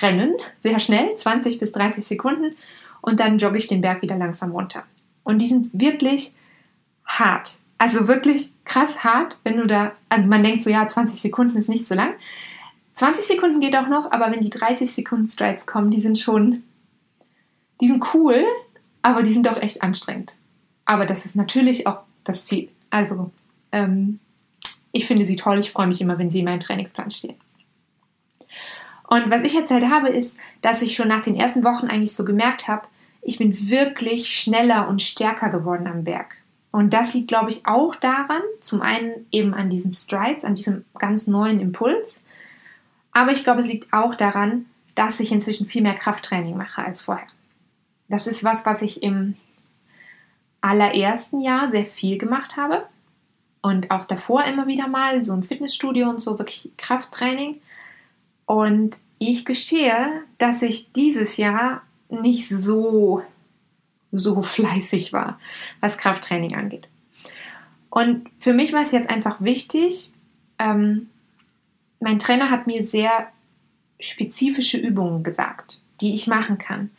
rennen, 0.02 0.34
sehr 0.60 0.80
schnell, 0.80 1.16
20 1.16 1.58
bis 1.58 1.72
30 1.72 2.06
Sekunden 2.06 2.58
und 3.00 3.22
dann 3.22 3.38
jogge 3.38 3.60
ich 3.60 3.68
den 3.68 3.80
Berg 3.80 4.02
wieder 4.02 4.18
langsam 4.18 4.52
runter. 4.52 4.84
Und 5.26 5.42
die 5.42 5.48
sind 5.48 5.72
wirklich 5.74 6.34
hart. 7.04 7.60
Also 7.78 8.08
wirklich 8.08 8.52
krass 8.64 9.04
hart, 9.04 9.40
wenn 9.44 9.58
du 9.58 9.68
da, 9.68 9.92
also 10.08 10.26
man 10.28 10.44
denkt 10.44 10.62
so, 10.62 10.70
ja, 10.70 10.88
20 10.88 11.20
Sekunden 11.20 11.58
ist 11.58 11.68
nicht 11.68 11.86
so 11.86 11.96
lang. 11.96 12.14
20 12.94 13.26
Sekunden 13.26 13.60
geht 13.60 13.76
auch 13.76 13.90
noch, 13.90 14.12
aber 14.14 14.32
wenn 14.32 14.40
die 14.40 14.50
30 14.50 14.90
Sekunden 14.90 15.28
Strides 15.28 15.66
kommen, 15.66 15.92
die 15.92 16.00
sind 16.00 16.18
schon, 16.18 16.64
die 17.82 17.88
sind 17.88 18.14
cool, 18.14 18.46
aber 19.02 19.24
die 19.24 19.34
sind 19.34 19.50
auch 19.50 19.58
echt 19.58 19.84
anstrengend. 19.84 20.38
Aber 20.86 21.06
das 21.06 21.26
ist 21.26 21.36
natürlich 21.36 21.88
auch 21.88 22.00
das 22.24 22.46
Ziel. 22.46 22.70
Also, 22.90 23.32
ähm, 23.74 24.20
ich 24.94 25.08
finde 25.08 25.26
sie 25.26 25.36
toll. 25.36 25.60
Ich 25.60 25.72
freue 25.72 25.88
mich 25.88 26.00
immer, 26.00 26.18
wenn 26.18 26.32
sie 26.32 26.40
in 26.40 26.46
meinem 26.46 26.62
Trainingsplan 26.62 27.12
stehen. 27.12 27.36
Und 29.08 29.30
was 29.30 29.42
ich 29.42 29.56
erzählt 29.56 29.90
habe, 29.90 30.10
ist, 30.10 30.38
dass 30.62 30.82
ich 30.82 30.96
schon 30.96 31.10
nach 31.10 31.22
den 31.22 31.36
ersten 31.36 31.64
Wochen 31.64 31.88
eigentlich 31.88 32.16
so 32.16 32.24
gemerkt 32.24 32.68
habe, 32.68 32.88
ich 33.26 33.40
bin 33.40 33.70
wirklich 33.70 34.30
schneller 34.30 34.88
und 34.88 35.02
stärker 35.02 35.50
geworden 35.50 35.88
am 35.88 36.04
Berg. 36.04 36.36
Und 36.72 36.94
das 36.94 37.14
liegt, 37.14 37.28
glaube 37.28 37.50
ich, 37.50 37.66
auch 37.66 37.96
daran, 37.96 38.42
zum 38.62 38.82
einen 38.82 39.26
eben 39.32 39.54
an 39.54 39.70
diesen 39.70 39.92
Strides, 39.92 40.46
an 40.46 40.56
diesem 40.56 40.86
ganz 41.00 41.26
neuen 41.26 41.60
Impuls. 41.60 42.20
Aber 43.12 43.32
ich 43.32 43.44
glaube, 43.44 43.62
es 43.62 43.68
liegt 43.68 43.92
auch 43.92 44.14
daran, 44.14 44.68
dass 44.94 45.20
ich 45.20 45.32
inzwischen 45.32 45.66
viel 45.66 45.82
mehr 45.82 45.96
Krafttraining 45.96 46.56
mache 46.56 46.84
als 46.84 47.02
vorher. 47.02 47.28
Das 48.10 48.28
ist 48.28 48.44
was, 48.44 48.66
was 48.66 48.84
ich 48.84 49.02
im 49.02 49.36
allerersten 50.62 51.42
Jahr 51.42 51.68
sehr 51.68 51.86
viel 51.86 52.20
gemacht 52.20 52.58
habe. 52.58 52.86
Und 53.62 53.90
auch 53.90 54.06
davor 54.06 54.44
immer 54.44 54.68
wieder 54.68 54.88
mal, 54.88 55.24
so 55.24 55.34
ein 55.34 55.42
Fitnessstudio 55.42 56.10
und 56.10 56.22
so, 56.22 56.38
wirklich 56.38 56.72
Krafttraining. 56.78 57.60
Und 58.46 58.98
ich 59.18 59.46
gestehe, 59.46 60.22
dass 60.38 60.62
ich 60.62 60.92
dieses 60.92 61.38
Jahr 61.38 61.82
nicht 62.22 62.48
so, 62.50 63.22
so 64.12 64.42
fleißig 64.42 65.14
war, 65.14 65.40
was 65.80 65.98
Krafttraining 65.98 66.56
angeht. 66.56 66.88
Und 67.90 68.30
für 68.40 68.54
mich 68.54 68.74
war 68.74 68.82
es 68.82 68.92
jetzt 68.92 69.10
einfach 69.10 69.42
wichtig, 69.42 70.12
ähm, 70.60 71.10
mein 72.00 72.20
Trainer 72.20 72.50
hat 72.50 72.68
mir 72.68 72.84
sehr 72.84 73.28
spezifische 74.00 74.78
Übungen 74.78 75.24
gesagt, 75.24 75.82
die 76.02 76.14
ich 76.14 76.28
machen 76.28 76.58
kann 76.58 76.92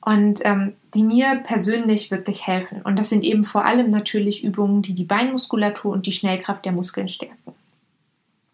und 0.00 0.40
ähm, 0.44 0.72
die 0.94 1.02
mir 1.02 1.42
persönlich 1.44 2.10
wirklich 2.10 2.46
helfen. 2.46 2.82
Und 2.82 2.98
das 2.98 3.10
sind 3.10 3.22
eben 3.22 3.44
vor 3.44 3.64
allem 3.64 3.90
natürlich 3.90 4.42
Übungen, 4.42 4.82
die 4.82 4.94
die 4.94 5.04
Beinmuskulatur 5.04 5.92
und 5.92 6.06
die 6.06 6.12
Schnellkraft 6.12 6.64
der 6.64 6.72
Muskeln 6.72 7.08
stärken. 7.08 7.54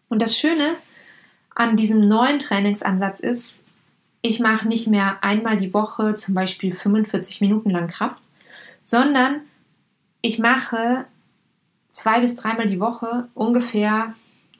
Und 0.09 0.21
das 0.21 0.37
Schöne 0.37 0.75
an 1.55 1.75
diesem 1.75 2.07
neuen 2.07 2.39
Trainingsansatz 2.39 3.19
ist, 3.19 3.63
ich 4.21 4.39
mache 4.39 4.67
nicht 4.67 4.87
mehr 4.87 5.17
einmal 5.21 5.57
die 5.57 5.73
Woche 5.73 6.15
zum 6.15 6.33
Beispiel 6.33 6.73
45 6.73 7.41
Minuten 7.41 7.69
lang 7.69 7.87
Kraft, 7.87 8.21
sondern 8.83 9.41
ich 10.21 10.39
mache 10.39 11.05
zwei 11.91 12.19
bis 12.19 12.35
dreimal 12.35 12.67
die 12.67 12.79
Woche 12.79 13.27
ungefähr, 13.33 14.13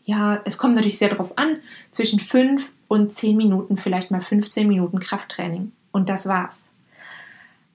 ja, 0.05 0.41
es 0.45 0.57
kommt 0.57 0.75
natürlich 0.75 0.97
sehr 0.97 1.09
darauf 1.09 1.37
an, 1.37 1.57
zwischen 1.91 2.19
fünf 2.19 2.73
und 2.87 3.13
zehn 3.13 3.37
Minuten, 3.37 3.77
vielleicht 3.77 4.11
mal 4.11 4.21
15 4.21 4.67
Minuten 4.67 4.99
Krafttraining. 4.99 5.71
Und 5.91 6.09
das 6.09 6.27
war's. 6.27 6.67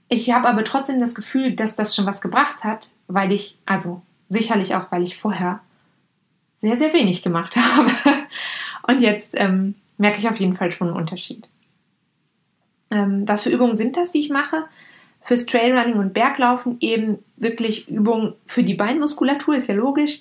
Ich 0.08 0.30
habe 0.30 0.48
aber 0.48 0.64
trotzdem 0.64 1.00
das 1.00 1.14
Gefühl, 1.14 1.54
dass 1.54 1.76
das 1.76 1.94
schon 1.94 2.06
was 2.06 2.20
gebracht 2.20 2.64
hat, 2.64 2.90
weil 3.06 3.32
ich, 3.32 3.56
also 3.66 4.02
sicherlich 4.28 4.74
auch, 4.74 4.90
weil 4.90 5.02
ich 5.02 5.16
vorher 5.16 5.60
sehr, 6.60 6.76
sehr 6.76 6.92
wenig 6.92 7.22
gemacht 7.22 7.56
habe. 7.76 7.90
Und 8.88 9.00
jetzt 9.00 9.32
ähm, 9.34 9.74
merke 9.96 10.18
ich 10.18 10.28
auf 10.28 10.40
jeden 10.40 10.54
Fall 10.54 10.70
schon 10.70 10.88
einen 10.88 10.96
Unterschied. 10.96 11.48
Ähm, 12.92 13.26
was 13.26 13.42
für 13.42 13.50
Übungen 13.50 13.74
sind 13.74 13.96
das, 13.96 14.12
die 14.12 14.20
ich 14.20 14.28
mache? 14.28 14.64
Fürs 15.22 15.46
Trailrunning 15.46 15.98
und 15.98 16.14
Berglaufen 16.14 16.76
eben 16.80 17.18
wirklich 17.36 17.88
Übungen 17.88 18.34
für 18.44 18.62
die 18.62 18.74
Beinmuskulatur, 18.74 19.54
ist 19.54 19.68
ja 19.68 19.74
logisch. 19.74 20.20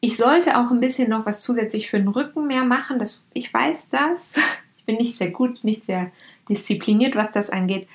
Ich 0.00 0.16
sollte 0.16 0.58
auch 0.58 0.70
ein 0.70 0.80
bisschen 0.80 1.08
noch 1.08 1.24
was 1.24 1.40
zusätzlich 1.40 1.88
für 1.88 1.98
den 1.98 2.08
Rücken 2.08 2.46
mehr 2.46 2.64
machen. 2.64 2.98
Das, 2.98 3.24
ich 3.32 3.52
weiß 3.52 3.88
das. 3.90 4.38
Ich 4.76 4.86
bin 4.86 4.98
nicht 4.98 5.16
sehr 5.16 5.30
gut, 5.30 5.64
nicht 5.64 5.86
sehr 5.86 6.10
diszipliniert, 6.46 7.16
was 7.16 7.30
das 7.30 7.48
angeht. 7.48 7.88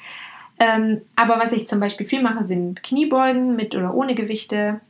Ähm, 0.60 1.02
aber 1.16 1.38
was 1.38 1.52
ich 1.52 1.68
zum 1.68 1.80
Beispiel 1.80 2.08
viel 2.08 2.24
mache, 2.24 2.46
sind 2.46 2.82
Kniebeugen 2.82 3.56
mit 3.56 3.76
oder 3.76 3.94
ohne 3.94 4.16
Gewichte, 4.16 4.82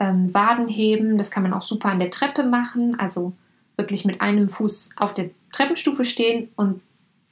ähm, 0.00 0.32
Wadenheben. 0.32 1.18
Das 1.18 1.30
kann 1.30 1.42
man 1.42 1.52
auch 1.52 1.60
super 1.60 1.90
an 1.90 1.98
der 1.98 2.10
Treppe 2.10 2.44
machen. 2.44 2.98
Also 2.98 3.34
wirklich 3.76 4.06
mit 4.06 4.22
einem 4.22 4.48
Fuß 4.48 4.92
auf 4.96 5.12
der 5.12 5.28
Treppenstufe 5.52 6.06
stehen 6.06 6.48
und 6.56 6.80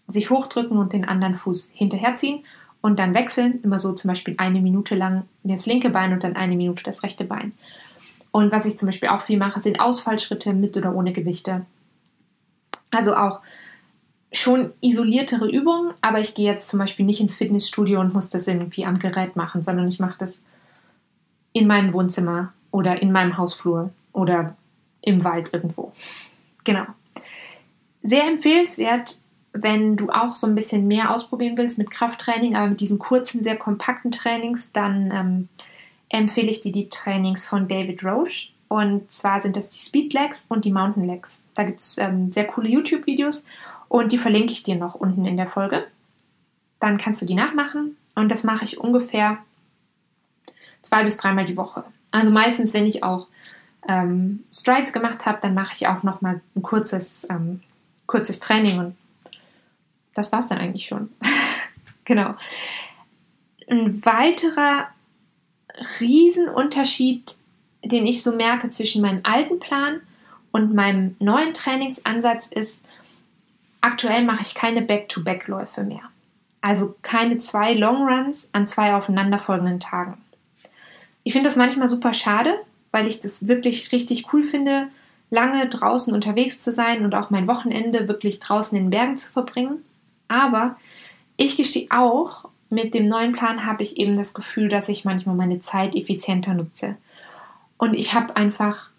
sich 0.06 0.30
hochdrücken 0.30 0.78
und 0.78 0.92
den 0.92 1.04
anderen 1.04 1.34
Fuß 1.34 1.72
hinterherziehen 1.74 2.44
und 2.80 2.98
dann 2.98 3.14
wechseln. 3.14 3.60
Immer 3.62 3.78
so 3.78 3.92
zum 3.92 4.08
Beispiel 4.08 4.34
eine 4.38 4.60
Minute 4.60 4.94
lang 4.94 5.24
das 5.42 5.66
linke 5.66 5.90
Bein 5.90 6.12
und 6.12 6.24
dann 6.24 6.36
eine 6.36 6.56
Minute 6.56 6.84
das 6.84 7.02
rechte 7.02 7.24
Bein. 7.24 7.52
Und 8.30 8.52
was 8.52 8.66
ich 8.66 8.78
zum 8.78 8.86
Beispiel 8.86 9.08
auch 9.08 9.22
viel 9.22 9.38
mache, 9.38 9.60
sind 9.60 9.80
Ausfallschritte 9.80 10.52
mit 10.52 10.76
oder 10.76 10.94
ohne 10.94 11.12
Gewichte. 11.12 11.64
Also 12.90 13.16
auch 13.16 13.40
schon 14.32 14.72
isoliertere 14.80 15.48
Übungen, 15.48 15.94
aber 16.02 16.20
ich 16.20 16.34
gehe 16.34 16.50
jetzt 16.50 16.68
zum 16.68 16.78
Beispiel 16.78 17.06
nicht 17.06 17.20
ins 17.20 17.34
Fitnessstudio 17.34 18.00
und 18.00 18.12
muss 18.12 18.28
das 18.28 18.46
irgendwie 18.46 18.84
am 18.84 18.98
Gerät 18.98 19.36
machen, 19.36 19.62
sondern 19.62 19.88
ich 19.88 19.98
mache 19.98 20.18
das 20.18 20.44
in 21.52 21.66
meinem 21.66 21.92
Wohnzimmer 21.92 22.52
oder 22.70 23.00
in 23.00 23.12
meinem 23.12 23.38
Hausflur 23.38 23.90
oder 24.12 24.56
im 25.00 25.24
Wald 25.24 25.54
irgendwo. 25.54 25.92
Genau. 26.64 26.84
Sehr 28.02 28.26
empfehlenswert, 28.26 29.20
wenn 29.62 29.96
du 29.96 30.08
auch 30.10 30.36
so 30.36 30.46
ein 30.46 30.54
bisschen 30.54 30.86
mehr 30.86 31.10
ausprobieren 31.10 31.56
willst 31.56 31.78
mit 31.78 31.90
Krafttraining, 31.90 32.56
aber 32.56 32.68
mit 32.68 32.80
diesen 32.80 32.98
kurzen, 32.98 33.42
sehr 33.42 33.56
kompakten 33.56 34.10
Trainings, 34.10 34.72
dann 34.72 35.10
ähm, 35.10 35.48
empfehle 36.08 36.48
ich 36.48 36.60
dir 36.60 36.72
die 36.72 36.88
Trainings 36.88 37.44
von 37.44 37.68
David 37.68 38.04
Roche. 38.04 38.48
Und 38.68 39.10
zwar 39.12 39.40
sind 39.40 39.56
das 39.56 39.70
die 39.70 39.78
Speed 39.78 40.12
Legs 40.12 40.46
und 40.48 40.64
die 40.64 40.72
Mountain 40.72 41.06
Legs. 41.06 41.44
Da 41.54 41.64
gibt 41.64 41.80
es 41.80 41.98
ähm, 41.98 42.32
sehr 42.32 42.46
coole 42.46 42.68
YouTube-Videos 42.68 43.44
und 43.88 44.12
die 44.12 44.18
verlinke 44.18 44.52
ich 44.52 44.62
dir 44.62 44.76
noch 44.76 44.94
unten 44.94 45.24
in 45.24 45.36
der 45.36 45.46
Folge. 45.46 45.86
Dann 46.80 46.98
kannst 46.98 47.22
du 47.22 47.26
die 47.26 47.34
nachmachen 47.34 47.96
und 48.14 48.30
das 48.30 48.44
mache 48.44 48.64
ich 48.64 48.78
ungefähr 48.78 49.38
zwei 50.82 51.04
bis 51.04 51.16
dreimal 51.16 51.44
die 51.44 51.56
Woche. 51.56 51.84
Also 52.10 52.30
meistens, 52.30 52.74
wenn 52.74 52.86
ich 52.86 53.02
auch 53.02 53.28
ähm, 53.88 54.44
Strides 54.52 54.92
gemacht 54.92 55.26
habe, 55.26 55.38
dann 55.40 55.54
mache 55.54 55.72
ich 55.74 55.86
auch 55.86 56.02
noch 56.02 56.20
mal 56.20 56.40
ein 56.54 56.62
kurzes, 56.62 57.26
ähm, 57.30 57.62
kurzes 58.06 58.40
Training 58.40 58.78
und 58.78 58.96
das 60.16 60.32
war 60.32 60.38
es 60.38 60.48
dann 60.48 60.58
eigentlich 60.58 60.86
schon. 60.86 61.10
genau. 62.04 62.34
Ein 63.68 64.04
weiterer 64.04 64.88
Riesenunterschied, 66.00 67.36
den 67.84 68.06
ich 68.06 68.22
so 68.22 68.32
merke 68.32 68.70
zwischen 68.70 69.02
meinem 69.02 69.20
alten 69.24 69.58
Plan 69.58 70.00
und 70.52 70.74
meinem 70.74 71.16
neuen 71.18 71.52
Trainingsansatz 71.52 72.46
ist, 72.46 72.86
aktuell 73.80 74.24
mache 74.24 74.42
ich 74.42 74.54
keine 74.54 74.82
Back-to-Back-Läufe 74.82 75.82
mehr. 75.82 76.02
Also 76.60 76.96
keine 77.02 77.38
zwei 77.38 77.74
Longruns 77.74 78.48
an 78.52 78.66
zwei 78.66 78.94
aufeinanderfolgenden 78.94 79.80
Tagen. 79.80 80.20
Ich 81.22 81.32
finde 81.32 81.48
das 81.48 81.56
manchmal 81.56 81.88
super 81.88 82.14
schade, 82.14 82.58
weil 82.90 83.06
ich 83.06 83.20
das 83.20 83.46
wirklich 83.46 83.92
richtig 83.92 84.32
cool 84.32 84.42
finde, 84.42 84.88
lange 85.30 85.68
draußen 85.68 86.14
unterwegs 86.14 86.58
zu 86.60 86.72
sein 86.72 87.04
und 87.04 87.14
auch 87.14 87.30
mein 87.30 87.46
Wochenende 87.46 88.08
wirklich 88.08 88.40
draußen 88.40 88.76
in 88.76 88.84
den 88.84 88.90
Bergen 88.90 89.16
zu 89.16 89.30
verbringen. 89.30 89.84
Aber 90.28 90.76
ich 91.36 91.56
gestehe 91.56 91.88
auch, 91.90 92.48
mit 92.68 92.94
dem 92.94 93.08
neuen 93.08 93.32
Plan 93.32 93.64
habe 93.64 93.82
ich 93.82 93.96
eben 93.96 94.16
das 94.16 94.34
Gefühl, 94.34 94.68
dass 94.68 94.88
ich 94.88 95.04
manchmal 95.04 95.36
meine 95.36 95.60
Zeit 95.60 95.94
effizienter 95.94 96.54
nutze. 96.54 96.96
Und 97.78 97.94
ich 97.94 98.14
habe 98.14 98.36
einfach, 98.36 98.90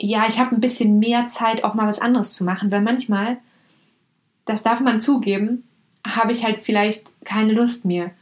ja, 0.00 0.26
ich 0.28 0.38
habe 0.38 0.54
ein 0.54 0.60
bisschen 0.60 0.98
mehr 0.98 1.28
Zeit, 1.28 1.64
auch 1.64 1.74
mal 1.74 1.88
was 1.88 2.00
anderes 2.00 2.34
zu 2.34 2.44
machen, 2.44 2.70
weil 2.70 2.80
manchmal, 2.80 3.38
das 4.44 4.62
darf 4.62 4.80
man 4.80 5.00
zugeben, 5.00 5.64
habe 6.06 6.32
ich 6.32 6.44
halt 6.44 6.60
vielleicht 6.60 7.10
keine 7.24 7.52
Lust 7.52 7.84
mehr, 7.84 8.12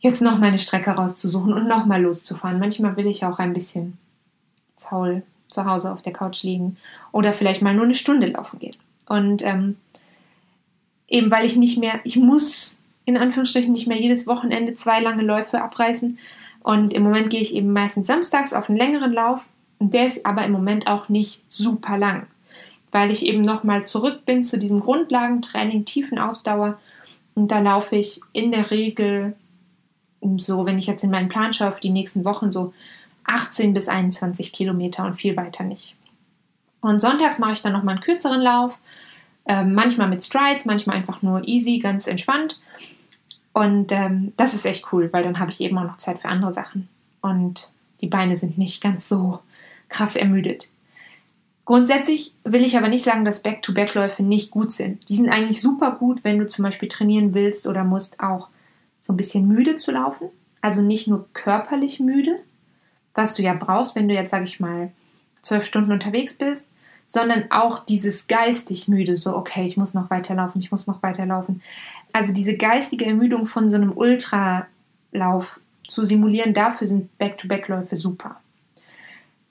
jetzt 0.00 0.22
noch 0.22 0.38
meine 0.38 0.58
Strecke 0.58 0.90
rauszusuchen 0.90 1.52
und 1.52 1.66
nochmal 1.66 2.02
loszufahren. 2.02 2.58
Manchmal 2.58 2.96
will 2.96 3.06
ich 3.06 3.24
auch 3.24 3.38
ein 3.38 3.52
bisschen 3.52 3.98
faul 4.76 5.22
zu 5.48 5.64
Hause 5.64 5.92
auf 5.92 6.02
der 6.02 6.12
Couch 6.12 6.42
liegen 6.42 6.76
oder 7.12 7.32
vielleicht 7.32 7.62
mal 7.62 7.74
nur 7.74 7.84
eine 7.84 7.94
Stunde 7.94 8.28
laufen 8.28 8.58
gehen. 8.58 8.76
Und 9.06 9.42
ähm, 9.44 9.76
eben 11.08 11.30
weil 11.30 11.46
ich 11.46 11.56
nicht 11.56 11.78
mehr, 11.78 12.00
ich 12.04 12.16
muss 12.16 12.80
in 13.04 13.16
Anführungsstrichen 13.16 13.72
nicht 13.72 13.86
mehr 13.86 14.00
jedes 14.00 14.26
Wochenende 14.26 14.74
zwei 14.74 15.00
lange 15.00 15.22
Läufe 15.22 15.62
abreißen. 15.62 16.18
Und 16.62 16.92
im 16.92 17.02
Moment 17.02 17.30
gehe 17.30 17.40
ich 17.40 17.54
eben 17.54 17.72
meistens 17.72 18.06
samstags 18.06 18.52
auf 18.52 18.68
einen 18.68 18.78
längeren 18.78 19.12
Lauf. 19.12 19.48
Und 19.78 19.94
der 19.94 20.06
ist 20.06 20.26
aber 20.26 20.44
im 20.44 20.52
Moment 20.52 20.88
auch 20.88 21.08
nicht 21.08 21.42
super 21.48 21.96
lang, 21.96 22.26
weil 22.90 23.10
ich 23.10 23.24
eben 23.24 23.42
nochmal 23.42 23.84
zurück 23.84 24.26
bin 24.26 24.44
zu 24.44 24.58
diesem 24.58 24.80
Grundlagentraining, 24.80 25.86
tiefen 25.86 26.18
Ausdauer. 26.18 26.78
Und 27.34 27.50
da 27.50 27.60
laufe 27.60 27.96
ich 27.96 28.20
in 28.32 28.52
der 28.52 28.70
Regel 28.70 29.34
so, 30.36 30.66
wenn 30.66 30.78
ich 30.78 30.86
jetzt 30.86 31.04
in 31.04 31.10
meinen 31.10 31.28
Plan 31.28 31.52
schaue, 31.52 31.68
auf 31.68 31.80
die 31.80 31.90
nächsten 31.90 32.24
Wochen 32.24 32.50
so 32.50 32.74
18 33.24 33.72
bis 33.72 33.88
21 33.88 34.52
Kilometer 34.52 35.04
und 35.04 35.14
viel 35.14 35.36
weiter 35.36 35.64
nicht. 35.64 35.96
Und 36.80 37.00
sonntags 37.00 37.38
mache 37.38 37.52
ich 37.52 37.62
dann 37.62 37.72
nochmal 37.72 37.94
einen 37.94 38.04
kürzeren 38.04 38.40
Lauf, 38.40 38.78
äh, 39.48 39.64
manchmal 39.64 40.08
mit 40.08 40.22
Strides, 40.22 40.66
manchmal 40.66 40.96
einfach 40.96 41.22
nur 41.22 41.46
easy, 41.48 41.78
ganz 41.78 42.06
entspannt. 42.06 42.60
Und 43.52 43.90
ähm, 43.90 44.32
das 44.36 44.54
ist 44.54 44.66
echt 44.66 44.92
cool, 44.92 45.08
weil 45.12 45.24
dann 45.24 45.40
habe 45.40 45.50
ich 45.50 45.60
eben 45.60 45.76
auch 45.78 45.84
noch 45.84 45.96
Zeit 45.96 46.20
für 46.20 46.28
andere 46.28 46.52
Sachen. 46.52 46.88
Und 47.22 47.72
die 48.00 48.06
Beine 48.06 48.36
sind 48.36 48.58
nicht 48.58 48.80
ganz 48.80 49.08
so 49.08 49.40
krass 49.88 50.14
ermüdet. 50.14 50.68
Grundsätzlich 51.64 52.32
will 52.44 52.64
ich 52.64 52.76
aber 52.76 52.88
nicht 52.88 53.04
sagen, 53.04 53.24
dass 53.24 53.42
Back-to-Back-Läufe 53.42 54.22
nicht 54.22 54.50
gut 54.50 54.70
sind. 54.70 55.08
Die 55.08 55.16
sind 55.16 55.28
eigentlich 55.28 55.60
super 55.60 55.92
gut, 55.92 56.24
wenn 56.24 56.38
du 56.38 56.46
zum 56.46 56.62
Beispiel 56.62 56.88
trainieren 56.88 57.34
willst 57.34 57.66
oder 57.66 57.84
musst 57.84 58.20
auch 58.20 58.48
so 59.00 59.12
ein 59.12 59.16
bisschen 59.16 59.48
müde 59.48 59.76
zu 59.76 59.92
laufen. 59.92 60.28
Also 60.60 60.82
nicht 60.82 61.08
nur 61.08 61.26
körperlich 61.32 62.00
müde, 62.00 62.38
was 63.14 63.34
du 63.34 63.42
ja 63.42 63.54
brauchst, 63.54 63.96
wenn 63.96 64.08
du 64.08 64.14
jetzt, 64.14 64.30
sag 64.30 64.44
ich 64.44 64.60
mal, 64.60 64.92
zwölf 65.42 65.64
Stunden 65.64 65.92
unterwegs 65.92 66.36
bist, 66.36 66.68
sondern 67.08 67.50
auch 67.50 67.86
dieses 67.86 68.26
geistig 68.26 68.86
müde, 68.86 69.16
so, 69.16 69.34
okay, 69.34 69.64
ich 69.64 69.78
muss 69.78 69.94
noch 69.94 70.10
weiterlaufen, 70.10 70.60
ich 70.60 70.70
muss 70.70 70.86
noch 70.86 71.02
weiterlaufen. 71.02 71.62
Also 72.12 72.34
diese 72.34 72.54
geistige 72.54 73.06
Ermüdung 73.06 73.46
von 73.46 73.70
so 73.70 73.76
einem 73.76 73.96
Ultralauf 73.96 75.60
zu 75.88 76.04
simulieren, 76.04 76.52
dafür 76.52 76.86
sind 76.86 77.16
Back-to-Back-Läufe 77.16 77.96
super. 77.96 78.38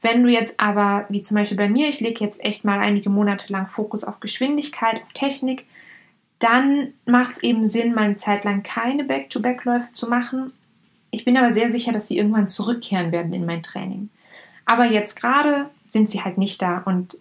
Wenn 0.03 0.23
du 0.23 0.29
jetzt 0.29 0.53
aber, 0.59 1.07
wie 1.09 1.23
zum 1.23 1.35
Beispiel 1.35 1.57
bei 1.57 1.67
mir, 1.67 1.89
ich 1.89 1.99
lege 1.99 2.23
jetzt 2.23 2.39
echt 2.43 2.63
mal 2.63 2.77
einige 2.77 3.09
Monate 3.09 3.51
lang 3.51 3.67
Fokus 3.67 4.03
auf 4.03 4.19
Geschwindigkeit, 4.19 5.01
auf 5.01 5.11
Technik, 5.13 5.65
dann 6.37 6.93
macht 7.07 7.37
es 7.37 7.43
eben 7.43 7.67
Sinn, 7.67 7.95
mal 7.95 8.03
eine 8.03 8.17
Zeit 8.17 8.43
lang 8.43 8.61
keine 8.61 9.03
Back-to-Back-Läufe 9.03 9.91
zu 9.93 10.07
machen. 10.07 10.53
Ich 11.09 11.25
bin 11.25 11.35
aber 11.35 11.51
sehr 11.51 11.71
sicher, 11.71 11.91
dass 11.91 12.05
die 12.05 12.19
irgendwann 12.19 12.49
zurückkehren 12.49 13.11
werden 13.11 13.33
in 13.33 13.47
mein 13.47 13.63
Training. 13.63 14.09
Aber 14.65 14.85
jetzt 14.85 15.15
gerade 15.19 15.71
sind 15.87 16.11
sie 16.11 16.21
halt 16.21 16.37
nicht 16.37 16.61
da 16.61 16.83
und 16.85 17.17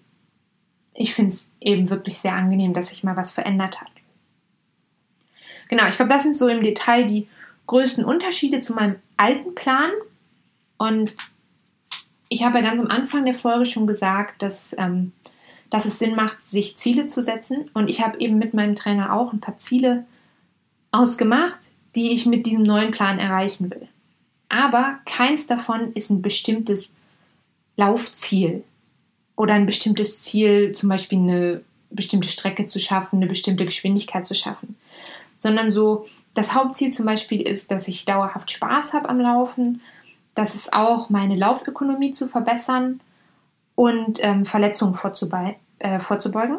ich 0.96 1.14
finde 1.14 1.32
es 1.32 1.48
eben 1.60 1.90
wirklich 1.90 2.18
sehr 2.18 2.34
angenehm, 2.34 2.72
dass 2.72 2.88
sich 2.88 3.04
mal 3.04 3.16
was 3.16 3.30
verändert 3.30 3.80
hat. 3.80 3.90
Genau, 5.68 5.86
ich 5.86 5.96
glaube, 5.96 6.10
das 6.10 6.22
sind 6.22 6.36
so 6.36 6.48
im 6.48 6.62
Detail 6.62 7.06
die 7.06 7.28
größten 7.66 8.04
Unterschiede 8.04 8.60
zu 8.60 8.74
meinem 8.74 8.96
alten 9.16 9.54
Plan. 9.54 9.90
Und 10.78 11.12
ich 12.28 12.44
habe 12.44 12.58
ja 12.58 12.64
ganz 12.64 12.80
am 12.80 12.88
Anfang 12.88 13.24
der 13.24 13.34
Folge 13.34 13.66
schon 13.66 13.86
gesagt, 13.86 14.42
dass, 14.42 14.74
ähm, 14.78 15.12
dass 15.70 15.84
es 15.84 15.98
Sinn 15.98 16.14
macht, 16.14 16.42
sich 16.42 16.78
Ziele 16.78 17.06
zu 17.06 17.22
setzen. 17.22 17.70
Und 17.74 17.90
ich 17.90 18.02
habe 18.02 18.18
eben 18.20 18.38
mit 18.38 18.54
meinem 18.54 18.74
Trainer 18.74 19.12
auch 19.12 19.32
ein 19.32 19.40
paar 19.40 19.58
Ziele 19.58 20.06
ausgemacht, 20.92 21.58
die 21.94 22.12
ich 22.12 22.26
mit 22.26 22.46
diesem 22.46 22.62
neuen 22.62 22.92
Plan 22.92 23.18
erreichen 23.18 23.70
will. 23.70 23.88
Aber 24.48 25.00
keins 25.04 25.46
davon 25.46 25.92
ist 25.94 26.10
ein 26.10 26.22
bestimmtes 26.22 26.94
Laufziel 27.76 28.62
oder 29.36 29.54
ein 29.54 29.66
bestimmtes 29.66 30.22
Ziel, 30.22 30.72
zum 30.72 30.88
Beispiel 30.88 31.18
eine 31.18 31.60
bestimmte 31.90 32.28
Strecke 32.28 32.66
zu 32.66 32.80
schaffen, 32.80 33.16
eine 33.16 33.26
bestimmte 33.26 33.64
Geschwindigkeit 33.64 34.26
zu 34.26 34.34
schaffen, 34.34 34.76
sondern 35.38 35.70
so 35.70 36.06
das 36.34 36.54
Hauptziel 36.54 36.92
zum 36.92 37.06
Beispiel 37.06 37.40
ist, 37.40 37.70
dass 37.70 37.88
ich 37.88 38.04
dauerhaft 38.04 38.50
Spaß 38.50 38.92
habe 38.92 39.08
am 39.08 39.20
Laufen, 39.20 39.80
dass 40.34 40.54
es 40.54 40.72
auch 40.72 41.08
meine 41.08 41.36
Laufökonomie 41.36 42.10
zu 42.10 42.26
verbessern 42.26 43.00
und 43.74 44.22
ähm, 44.22 44.44
Verletzungen 44.44 44.94
äh, 45.78 45.98
vorzubeugen. 45.98 46.58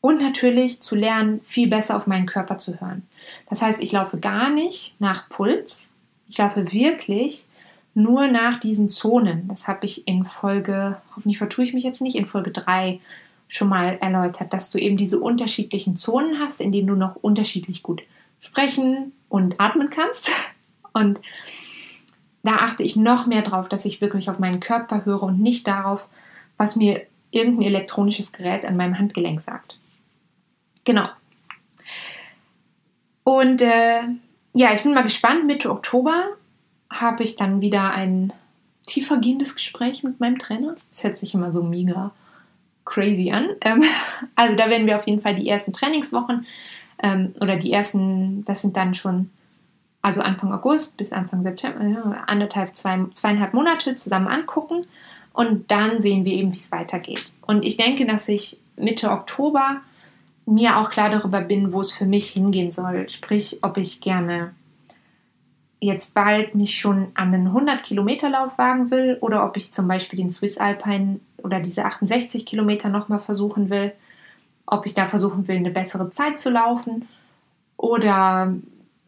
Und 0.00 0.20
natürlich 0.20 0.82
zu 0.82 0.94
lernen, 0.94 1.40
viel 1.44 1.68
besser 1.68 1.96
auf 1.96 2.06
meinen 2.06 2.26
Körper 2.26 2.58
zu 2.58 2.80
hören. 2.80 3.08
Das 3.48 3.62
heißt, 3.62 3.80
ich 3.80 3.90
laufe 3.90 4.18
gar 4.18 4.50
nicht 4.50 5.00
nach 5.00 5.28
Puls. 5.28 5.92
Ich 6.28 6.38
laufe 6.38 6.72
wirklich 6.72 7.46
nur 7.94 8.26
nach 8.26 8.58
diesen 8.58 8.88
Zonen. 8.88 9.48
Das 9.48 9.68
habe 9.68 9.86
ich 9.86 10.06
in 10.06 10.24
Folge, 10.24 11.00
hoffentlich 11.14 11.38
vertue 11.38 11.64
ich 11.64 11.72
mich 11.72 11.84
jetzt 11.84 12.02
nicht, 12.02 12.16
in 12.16 12.26
Folge 12.26 12.50
3 12.50 13.00
schon 13.48 13.68
mal 13.68 13.98
erläutert, 14.00 14.52
dass 14.52 14.70
du 14.70 14.78
eben 14.78 14.96
diese 14.96 15.20
unterschiedlichen 15.20 15.96
Zonen 15.96 16.40
hast, 16.40 16.60
in 16.60 16.72
denen 16.72 16.88
du 16.88 16.96
noch 16.96 17.16
unterschiedlich 17.16 17.82
gut 17.82 18.02
sprechen 18.40 19.12
und 19.28 19.60
atmen 19.60 19.90
kannst. 19.90 20.30
Und 20.96 21.20
da 22.44 22.56
achte 22.58 22.84
ich 22.84 22.94
noch 22.94 23.26
mehr 23.26 23.42
drauf, 23.42 23.68
dass 23.68 23.84
ich 23.84 24.00
wirklich 24.00 24.30
auf 24.30 24.38
meinen 24.38 24.60
Körper 24.60 25.04
höre 25.04 25.24
und 25.24 25.40
nicht 25.40 25.66
darauf, 25.66 26.06
was 26.56 26.76
mir 26.76 27.04
irgendein 27.32 27.66
elektronisches 27.66 28.32
Gerät 28.32 28.64
an 28.64 28.76
meinem 28.76 28.96
Handgelenk 28.96 29.40
sagt. 29.40 29.76
Genau. 30.84 31.08
Und 33.24 33.60
äh, 33.60 34.02
ja, 34.52 34.72
ich 34.72 34.84
bin 34.84 34.94
mal 34.94 35.02
gespannt. 35.02 35.46
Mitte 35.46 35.68
Oktober 35.68 36.28
habe 37.00 37.22
ich 37.22 37.36
dann 37.36 37.60
wieder 37.60 37.90
ein 37.90 38.32
tiefergehendes 38.86 39.54
Gespräch 39.54 40.02
mit 40.02 40.20
meinem 40.20 40.38
Trainer. 40.38 40.76
Das 40.90 41.04
hört 41.04 41.16
sich 41.16 41.34
immer 41.34 41.52
so 41.52 41.62
mega 41.62 42.12
crazy 42.84 43.30
an. 43.30 43.48
Ähm, 43.60 43.82
also 44.36 44.56
da 44.56 44.68
werden 44.68 44.86
wir 44.86 44.96
auf 44.96 45.06
jeden 45.06 45.20
Fall 45.20 45.34
die 45.34 45.48
ersten 45.48 45.72
Trainingswochen 45.72 46.46
ähm, 47.02 47.34
oder 47.40 47.56
die 47.56 47.72
ersten, 47.72 48.44
das 48.44 48.62
sind 48.62 48.76
dann 48.76 48.94
schon 48.94 49.30
also 50.02 50.20
Anfang 50.20 50.52
August 50.52 50.98
bis 50.98 51.12
Anfang 51.12 51.42
September, 51.42 52.28
anderthalb, 52.28 52.76
zwei, 52.76 53.06
zweieinhalb 53.14 53.54
Monate 53.54 53.94
zusammen 53.94 54.28
angucken 54.28 54.82
und 55.32 55.70
dann 55.70 56.02
sehen 56.02 56.26
wir 56.26 56.34
eben, 56.34 56.52
wie 56.52 56.58
es 56.58 56.70
weitergeht. 56.70 57.32
Und 57.40 57.64
ich 57.64 57.78
denke, 57.78 58.04
dass 58.04 58.28
ich 58.28 58.58
Mitte 58.76 59.10
Oktober 59.10 59.80
mir 60.44 60.76
auch 60.76 60.90
klar 60.90 61.08
darüber 61.08 61.40
bin, 61.40 61.72
wo 61.72 61.80
es 61.80 61.90
für 61.90 62.04
mich 62.04 62.28
hingehen 62.28 62.70
soll. 62.70 63.08
Sprich, 63.08 63.60
ob 63.62 63.78
ich 63.78 64.02
gerne 64.02 64.54
jetzt 65.84 66.14
bald 66.14 66.54
mich 66.54 66.78
schon 66.78 67.08
an 67.14 67.32
den 67.32 67.46
100 67.48 67.82
Kilometer 67.84 68.30
Lauf 68.30 68.58
wagen 68.58 68.90
will 68.90 69.18
oder 69.20 69.44
ob 69.44 69.56
ich 69.56 69.72
zum 69.72 69.88
Beispiel 69.88 70.16
den 70.16 70.30
Swiss 70.30 70.58
Alpine 70.58 71.20
oder 71.38 71.60
diese 71.60 71.84
68 71.84 72.46
Kilometer 72.46 72.88
nochmal 72.88 73.20
versuchen 73.20 73.70
will, 73.70 73.92
ob 74.66 74.86
ich 74.86 74.94
da 74.94 75.06
versuchen 75.06 75.46
will, 75.48 75.56
eine 75.56 75.70
bessere 75.70 76.10
Zeit 76.10 76.40
zu 76.40 76.50
laufen 76.50 77.08
oder 77.76 78.54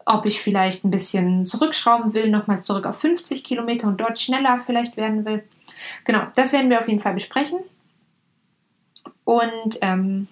ob 0.05 0.27
ich 0.27 0.41
vielleicht 0.41 0.85
ein 0.85 0.91
bisschen 0.91 1.47
zurückschrauben 1.47 2.15
will, 2.15 2.31
nochmal 2.31 2.63
zurück 2.63 2.87
auf 2.87 3.01
50 3.01 3.43
Kilometer 3.43 3.89
und 3.89 4.01
dort 4.01 4.21
schneller 4.21 4.61
vielleicht 4.65 4.97
werden 4.97 5.25
will. 5.25 5.43
Genau, 6.05 6.23
das 6.37 6.53
werden 6.53 6.71
wir 6.71 6.79
auf 6.79 6.89
jeden 6.89 7.01
Fall 7.01 7.15
besprechen 7.15 7.59
und 9.25 9.79
ähm, 9.81 10.29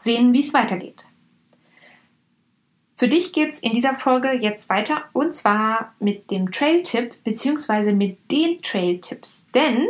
sehen, 0.00 0.32
wie 0.32 0.40
es 0.40 0.52
weitergeht. 0.52 1.06
Für 2.98 3.06
dich 3.06 3.32
geht 3.32 3.54
es 3.54 3.60
in 3.60 3.74
dieser 3.74 3.94
Folge 3.94 4.32
jetzt 4.32 4.68
weiter 4.68 5.04
und 5.12 5.32
zwar 5.32 5.94
mit 6.00 6.32
dem 6.32 6.50
Trail-Tipp 6.50 7.14
bzw. 7.22 7.92
mit 7.92 8.18
den 8.32 8.60
Trail-Tipps. 8.60 9.44
Denn 9.54 9.86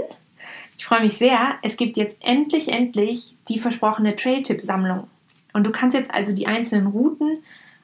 ich 0.76 0.84
freue 0.84 1.00
mich 1.00 1.16
sehr, 1.16 1.54
es 1.62 1.78
gibt 1.78 1.96
jetzt 1.96 2.18
endlich, 2.20 2.68
endlich 2.68 3.34
die 3.48 3.58
versprochene 3.58 4.14
Trail-Tipp-Sammlung. 4.14 5.08
Und 5.54 5.64
du 5.64 5.72
kannst 5.72 5.96
jetzt 5.96 6.12
also 6.12 6.34
die 6.34 6.46
einzelnen 6.46 6.88
Routen 6.88 7.38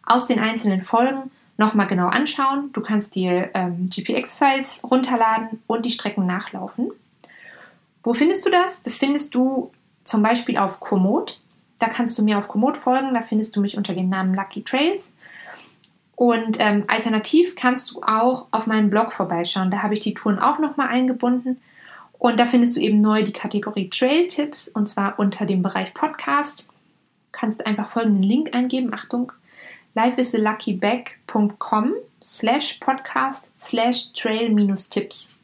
aus 0.04 0.26
den 0.26 0.40
einzelnen 0.40 0.82
Folgen 0.82 1.30
nochmal 1.56 1.86
genau 1.86 2.08
anschauen. 2.08 2.68
Du 2.74 2.82
kannst 2.82 3.14
dir 3.14 3.48
ähm, 3.54 3.88
GPX-Files 3.88 4.82
runterladen 4.84 5.62
und 5.66 5.86
die 5.86 5.90
Strecken 5.90 6.26
nachlaufen. 6.26 6.90
Wo 8.02 8.12
findest 8.12 8.44
du 8.44 8.50
das? 8.50 8.82
Das 8.82 8.98
findest 8.98 9.34
du 9.34 9.72
zum 10.04 10.22
Beispiel 10.22 10.58
auf 10.58 10.80
Komoot. 10.80 11.40
Da 11.78 11.88
kannst 11.88 12.18
du 12.18 12.22
mir 12.22 12.36
auf 12.36 12.48
Komoot 12.48 12.76
folgen. 12.76 13.14
Da 13.14 13.22
findest 13.22 13.56
du 13.56 13.62
mich 13.62 13.78
unter 13.78 13.94
dem 13.94 14.10
Namen 14.10 14.34
Lucky 14.34 14.62
Trails. 14.62 15.13
Und 16.16 16.58
ähm, 16.60 16.84
alternativ 16.86 17.56
kannst 17.56 17.90
du 17.90 18.02
auch 18.02 18.46
auf 18.52 18.66
meinem 18.66 18.90
Blog 18.90 19.12
vorbeischauen. 19.12 19.70
Da 19.70 19.82
habe 19.82 19.94
ich 19.94 20.00
die 20.00 20.14
Touren 20.14 20.38
auch 20.38 20.58
nochmal 20.58 20.88
eingebunden. 20.88 21.60
Und 22.18 22.38
da 22.38 22.46
findest 22.46 22.76
du 22.76 22.80
eben 22.80 23.00
neu 23.00 23.22
die 23.22 23.32
Kategorie 23.32 23.90
Trail 23.90 24.28
Tipps 24.28 24.68
und 24.68 24.88
zwar 24.88 25.18
unter 25.18 25.44
dem 25.44 25.62
Bereich 25.62 25.92
Podcast. 25.92 26.60
Du 26.60 26.64
kannst 27.32 27.66
einfach 27.66 27.90
folgenden 27.90 28.22
Link 28.22 28.54
eingeben. 28.54 28.94
Achtung, 28.94 29.32
lifeisoluckyback.com 29.94 31.92
slash 32.22 32.74
podcast 32.74 33.50
slash 33.58 34.12
trail 34.12 34.50
minus 34.50 34.88
Tipps. 34.88 35.34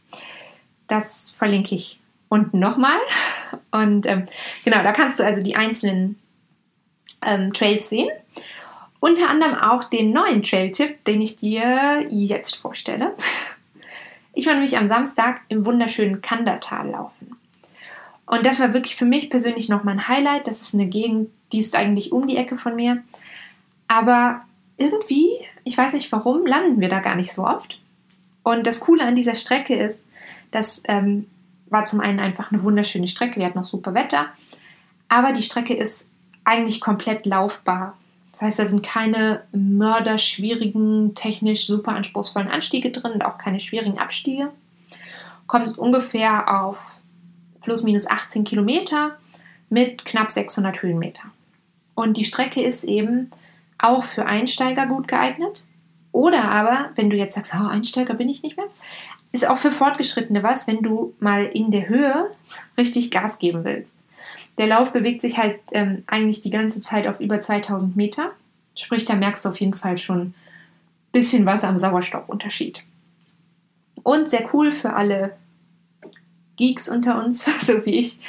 Das 0.87 1.31
verlinke 1.31 1.75
ich 1.75 2.01
unten 2.29 2.59
nochmal. 2.59 2.99
Und 3.71 4.07
ähm, 4.07 4.27
genau, 4.65 4.83
da 4.83 4.93
kannst 4.93 5.19
du 5.19 5.25
also 5.25 5.43
die 5.43 5.57
einzelnen 5.57 6.19
ähm, 7.23 7.53
Trails 7.53 7.91
sehen. 7.91 8.09
Unter 9.01 9.31
anderem 9.31 9.55
auch 9.55 9.85
den 9.85 10.13
neuen 10.13 10.43
Trail-Tipp, 10.43 11.05
den 11.05 11.23
ich 11.23 11.37
dir 11.37 12.07
jetzt 12.11 12.55
vorstelle. 12.55 13.15
Ich 14.33 14.47
war 14.47 14.53
nämlich 14.53 14.79
am 14.79 14.89
Samstag 14.89 15.41
im 15.49 15.67
wunderschönen 15.67 16.23
Kandertal 16.23 16.91
laufen. 16.91 17.37
Und 18.27 18.47
das 18.47 18.61
war 18.61 18.73
wirklich 18.75 18.95
für 18.95 19.07
mich 19.07 19.29
persönlich 19.29 19.69
nochmal 19.69 19.95
ein 19.95 20.07
Highlight. 20.07 20.47
Das 20.47 20.61
ist 20.61 20.73
eine 20.73 20.87
Gegend, 20.87 21.31
die 21.53 21.59
ist 21.59 21.75
eigentlich 21.75 22.13
um 22.13 22.29
die 22.29 22.37
Ecke 22.37 22.57
von 22.57 22.77
mir. 22.77 23.03
Aber 23.89 24.43
irgendwie, 24.77 25.31
ich 25.65 25.77
weiß 25.77 25.95
nicht 25.95 26.13
warum, 26.13 26.47
landen 26.47 26.81
wir 26.81 26.89
da 26.89 27.01
gar 27.01 27.17
nicht 27.17 27.33
so 27.33 27.45
oft. 27.45 27.81
Und 28.45 28.67
das 28.67 28.81
Coole 28.81 29.05
an 29.05 29.17
dieser 29.17 29.35
Strecke 29.35 29.75
ist, 29.75 30.05
das 30.53 30.83
ähm, 30.87 31.27
war 31.67 31.85
zum 31.87 32.01
einen 32.01 32.21
einfach 32.21 32.53
eine 32.53 32.63
wunderschöne 32.63 33.09
Strecke. 33.09 33.41
Wir 33.41 33.47
hatten 33.47 33.59
noch 33.59 33.67
super 33.67 33.95
Wetter. 33.95 34.27
Aber 35.09 35.33
die 35.33 35.43
Strecke 35.43 35.75
ist 35.75 36.13
eigentlich 36.45 36.81
komplett 36.81 37.27
laufbar. 37.27 37.97
Das 38.33 38.43
heißt, 38.43 38.59
da 38.59 38.67
sind 38.67 38.83
keine 38.83 39.43
mörderschwierigen, 39.53 41.15
technisch 41.15 41.67
super 41.67 41.93
anspruchsvollen 41.93 42.49
Anstiege 42.49 42.91
drin 42.91 43.13
und 43.13 43.25
auch 43.25 43.39
keine 43.39 43.61
schwierigen 43.61 43.99
Abstiege. 43.99 44.51
kommst 45.47 45.79
ungefähr 45.79 46.63
auf 46.63 47.01
plus 47.63 47.83
minus 47.83 48.07
18 48.07 48.45
Kilometer 48.45 49.17
mit 49.69 50.05
knapp 50.05 50.31
600 50.31 50.83
Höhenmeter. 50.83 51.25
Und 51.95 52.17
die 52.17 52.25
Strecke 52.25 52.63
ist 52.63 52.85
eben 52.85 53.31
auch 53.79 54.05
für 54.05 54.27
Einsteiger 54.27 54.87
gut 54.87 55.09
geeignet. 55.09 55.65
Oder 56.13 56.51
aber, 56.51 56.91
wenn 56.95 57.11
du 57.11 57.17
jetzt 57.17 57.35
sagst, 57.35 57.55
oh, 57.55 57.67
Einsteiger 57.67 58.15
bin 58.15 58.29
ich 58.29 58.43
nicht 58.43 58.57
mehr, 58.57 58.67
ist 59.33 59.49
auch 59.49 59.59
für 59.59 59.71
Fortgeschrittene 59.71 60.43
was, 60.43 60.67
wenn 60.67 60.83
du 60.83 61.15
mal 61.21 61.45
in 61.47 61.71
der 61.71 61.89
Höhe 61.89 62.31
richtig 62.77 63.11
Gas 63.11 63.39
geben 63.39 63.65
willst. 63.65 63.95
Der 64.59 64.67
Lauf 64.67 64.93
bewegt 64.93 65.23
sich 65.23 65.39
halt 65.39 65.59
ähm, 65.73 66.05
eigentlich 66.07 66.41
die 66.41 66.51
ganze 66.51 66.81
Zeit 66.81 67.07
auf 67.07 67.21
über 67.21 67.41
2000 67.41 67.97
Meter. 67.97 68.33
Sprich, 68.77 69.05
da 69.05 69.15
merkst 69.15 69.45
du 69.45 69.49
auf 69.49 69.61
jeden 69.61 69.75
Fall 69.75 69.99
schon 69.99 70.21
ein 70.21 70.35
bisschen 71.13 71.47
was 71.47 71.65
am 71.65 71.79
Sauerstoffunterschied. 71.79 72.83
Und 74.03 74.29
sehr 74.29 74.49
cool 74.53 74.73
für 74.73 74.95
alle 74.95 75.37
Geeks 76.57 76.89
unter 76.89 77.23
uns, 77.25 77.45
so 77.67 77.85
wie 77.87 77.99
ich. 77.99 78.21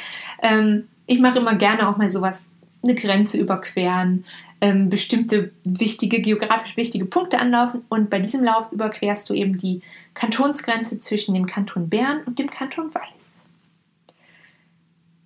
Ähm, 0.42 0.88
ich 1.06 1.20
mache 1.20 1.40
immer 1.40 1.56
gerne 1.56 1.90
auch 1.90 1.98
mal 1.98 2.10
sowas, 2.10 2.46
eine 2.84 2.96
Grenze 2.96 3.38
überqueren, 3.38 4.26
ähm, 4.62 4.90
bestimmte 4.90 5.52
wichtige, 5.64 6.22
geografisch 6.22 6.78
wichtige 6.78 7.06
Punkte 7.06 7.40
anlaufen. 7.40 7.84
Und 7.90 8.10
bei 8.10 8.20
diesem 8.20 8.44
Lauf 8.44 8.72
überquerst 8.72 9.30
du 9.30 9.34
eben 9.34 9.58
die 9.58 9.82
Kantonsgrenze 10.14 11.00
zwischen 11.00 11.34
dem 11.34 11.46
Kanton 11.46 11.90
Bern 11.90 12.22
und 12.26 12.40
dem 12.40 12.50
Kanton 12.50 12.94
Wallis. 12.94 13.46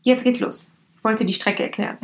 Jetzt 0.03 0.23
geht's 0.23 0.39
los. 0.39 0.74
Ich 1.05 1.07
wollte 1.07 1.23
die 1.23 1.33
Strecke 1.33 1.61
erklären. 1.61 1.99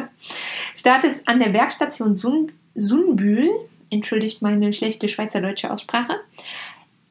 Start 0.74 1.04
ist 1.04 1.28
an 1.28 1.38
der 1.38 1.50
Bergstation 1.50 2.16
Sun 2.16 2.50
Sunbühl. 2.74 3.48
Entschuldigt 3.90 4.42
meine 4.42 4.72
schlechte 4.72 5.06
schweizerdeutsche 5.06 5.70
Aussprache. 5.70 6.18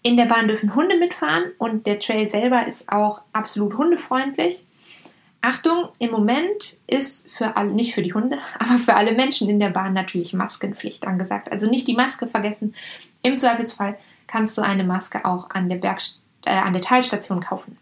In 0.01 0.17
der 0.17 0.25
Bahn 0.25 0.49
dürfen 0.49 0.75
Hunde 0.75 0.97
mitfahren 0.97 1.45
und 1.57 1.87
der 1.87 2.01
Trail 2.01 2.29
selber 2.29 2.67
ist 2.67 2.91
auch 2.91 3.21
absolut 3.31 3.77
hundefreundlich. 3.77 4.65
Achtung, 5.39 5.87
im 5.99 6.11
Moment 6.11 6.77
ist 6.87 7.31
für 7.31 7.55
alle, 7.55 7.71
nicht 7.71 7.93
für 7.93 8.03
die 8.03 8.13
Hunde, 8.13 8.39
aber 8.59 8.77
für 8.77 8.95
alle 8.95 9.13
Menschen 9.13 9.49
in 9.49 9.61
der 9.61 9.69
Bahn 9.69 9.93
natürlich 9.93 10.33
Maskenpflicht 10.33 11.07
angesagt. 11.07 11.49
Also 11.53 11.69
nicht 11.69 11.87
die 11.87 11.95
Maske 11.95 12.27
vergessen. 12.27 12.75
Im 13.21 13.37
Zweifelsfall 13.37 13.97
kannst 14.27 14.57
du 14.57 14.61
eine 14.61 14.83
Maske 14.83 15.23
auch 15.23 15.51
an 15.51 15.69
der, 15.69 15.77
Berg, 15.77 16.01
äh, 16.43 16.51
an 16.51 16.73
der 16.73 16.81
Teilstation 16.81 17.39
kaufen. 17.39 17.77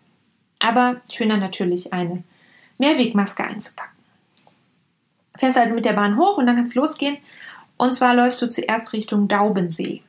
Aber 0.59 1.01
schöner 1.09 1.37
natürlich 1.37 1.91
eine 1.91 2.23
Mehrwegmaske 2.77 3.43
einzupacken. 3.43 3.97
Fährst 5.37 5.57
also 5.57 5.75
mit 5.75 5.85
der 5.85 5.93
Bahn 5.93 6.17
hoch 6.17 6.37
und 6.37 6.47
dann 6.47 6.55
kann 6.55 6.65
es 6.65 6.75
losgehen. 6.75 7.17
Und 7.77 7.93
zwar 7.93 8.15
läufst 8.15 8.41
du 8.41 8.49
zuerst 8.49 8.93
Richtung 8.93 9.27
Daubensee. 9.27 10.01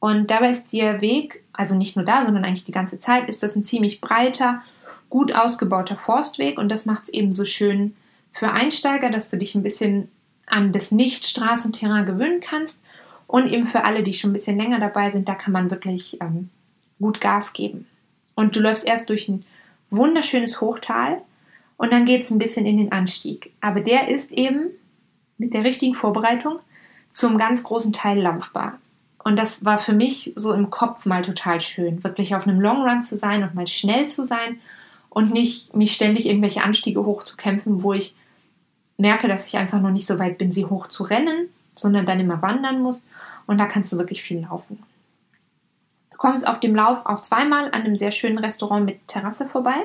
Und 0.00 0.30
dabei 0.30 0.50
ist 0.50 0.72
der 0.72 1.00
Weg, 1.00 1.44
also 1.52 1.74
nicht 1.74 1.94
nur 1.94 2.04
da, 2.04 2.24
sondern 2.24 2.44
eigentlich 2.44 2.64
die 2.64 2.72
ganze 2.72 2.98
Zeit, 2.98 3.28
ist 3.28 3.42
das 3.42 3.54
ein 3.54 3.64
ziemlich 3.64 4.00
breiter, 4.00 4.62
gut 5.10 5.34
ausgebauter 5.34 5.96
Forstweg. 5.96 6.58
Und 6.58 6.70
das 6.70 6.86
macht 6.86 7.04
es 7.04 7.08
eben 7.10 7.32
so 7.32 7.44
schön 7.44 7.94
für 8.32 8.50
Einsteiger, 8.50 9.10
dass 9.10 9.30
du 9.30 9.36
dich 9.36 9.54
ein 9.54 9.62
bisschen 9.62 10.08
an 10.46 10.72
das 10.72 10.90
Nicht-Straßenterrain 10.90 12.06
gewöhnen 12.06 12.40
kannst. 12.40 12.82
Und 13.26 13.46
eben 13.46 13.66
für 13.66 13.84
alle, 13.84 14.02
die 14.02 14.14
schon 14.14 14.30
ein 14.30 14.34
bisschen 14.34 14.58
länger 14.58 14.80
dabei 14.80 15.10
sind, 15.10 15.28
da 15.28 15.34
kann 15.34 15.52
man 15.52 15.70
wirklich 15.70 16.20
ähm, 16.20 16.50
gut 16.98 17.20
Gas 17.20 17.52
geben. 17.52 17.86
Und 18.34 18.56
du 18.56 18.60
läufst 18.60 18.86
erst 18.86 19.08
durch 19.08 19.28
ein 19.28 19.44
wunderschönes 19.90 20.60
Hochtal 20.60 21.22
und 21.76 21.92
dann 21.92 22.06
geht 22.06 22.22
es 22.22 22.30
ein 22.30 22.38
bisschen 22.38 22.66
in 22.66 22.76
den 22.76 22.92
Anstieg. 22.92 23.52
Aber 23.60 23.80
der 23.80 24.08
ist 24.08 24.30
eben 24.32 24.70
mit 25.38 25.54
der 25.54 25.64
richtigen 25.64 25.94
Vorbereitung 25.94 26.58
zum 27.12 27.38
ganz 27.38 27.62
großen 27.62 27.92
Teil 27.92 28.20
laufbar. 28.20 28.78
Und 29.24 29.38
das 29.38 29.64
war 29.64 29.78
für 29.78 29.92
mich 29.92 30.32
so 30.34 30.52
im 30.52 30.70
Kopf 30.70 31.06
mal 31.06 31.22
total 31.22 31.60
schön, 31.60 32.02
wirklich 32.02 32.34
auf 32.34 32.46
einem 32.46 32.60
Long 32.60 32.82
Run 32.82 33.02
zu 33.02 33.16
sein 33.16 33.42
und 33.42 33.54
mal 33.54 33.66
schnell 33.66 34.08
zu 34.08 34.26
sein 34.26 34.60
und 35.10 35.32
nicht 35.32 35.76
mich 35.76 35.92
ständig 35.92 36.26
irgendwelche 36.26 36.62
Anstiege 36.62 37.04
hochzukämpfen, 37.04 37.82
wo 37.82 37.92
ich 37.92 38.16
merke, 38.96 39.28
dass 39.28 39.46
ich 39.46 39.56
einfach 39.56 39.80
noch 39.80 39.90
nicht 39.90 40.06
so 40.06 40.18
weit 40.18 40.38
bin, 40.38 40.52
sie 40.52 40.64
hoch 40.64 40.86
zu 40.86 41.04
rennen, 41.04 41.48
sondern 41.76 42.06
dann 42.06 42.20
immer 42.20 42.42
wandern 42.42 42.82
muss. 42.82 43.06
Und 43.46 43.58
da 43.58 43.66
kannst 43.66 43.92
du 43.92 43.98
wirklich 43.98 44.22
viel 44.22 44.40
laufen. 44.40 44.82
Du 46.10 46.16
kommst 46.16 46.46
auf 46.46 46.60
dem 46.60 46.74
Lauf 46.74 47.04
auch 47.04 47.20
zweimal 47.20 47.66
an 47.66 47.82
einem 47.82 47.96
sehr 47.96 48.10
schönen 48.10 48.38
Restaurant 48.38 48.86
mit 48.86 49.06
Terrasse 49.08 49.46
vorbei. 49.46 49.82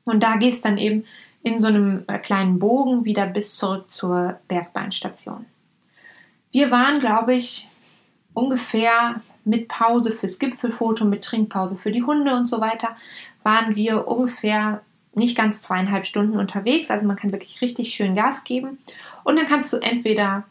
Und 0.04 0.22
da 0.22 0.36
gehst 0.36 0.64
dann 0.64 0.78
eben 0.78 1.04
in 1.42 1.58
so 1.58 1.68
einem 1.68 2.04
äh, 2.06 2.18
kleinen 2.18 2.58
Bogen 2.58 3.04
wieder 3.04 3.26
bis 3.26 3.56
zurück 3.56 3.90
zur 3.90 4.40
Bergbahnstation. 4.48 5.46
Wir 6.52 6.70
waren, 6.70 6.98
glaube 6.98 7.34
ich, 7.34 7.68
ungefähr 8.32 9.20
mit 9.44 9.68
Pause 9.68 10.12
fürs 10.12 10.38
Gipfelfoto, 10.38 11.04
mit 11.04 11.22
Trinkpause 11.22 11.76
für 11.76 11.92
die 11.92 12.02
Hunde 12.02 12.34
und 12.34 12.46
so 12.46 12.60
weiter, 12.60 12.96
waren 13.42 13.76
wir 13.76 14.08
ungefähr 14.08 14.80
nicht 15.14 15.36
ganz 15.36 15.60
zweieinhalb 15.60 16.06
Stunden 16.06 16.38
unterwegs. 16.38 16.90
Also 16.90 17.06
man 17.06 17.16
kann 17.16 17.32
wirklich 17.32 17.60
richtig 17.60 17.94
schön 17.94 18.14
Gas 18.14 18.44
geben. 18.44 18.78
Und 19.22 19.36
dann 19.36 19.46
kannst 19.46 19.72
du 19.72 19.76
entweder 19.76 20.44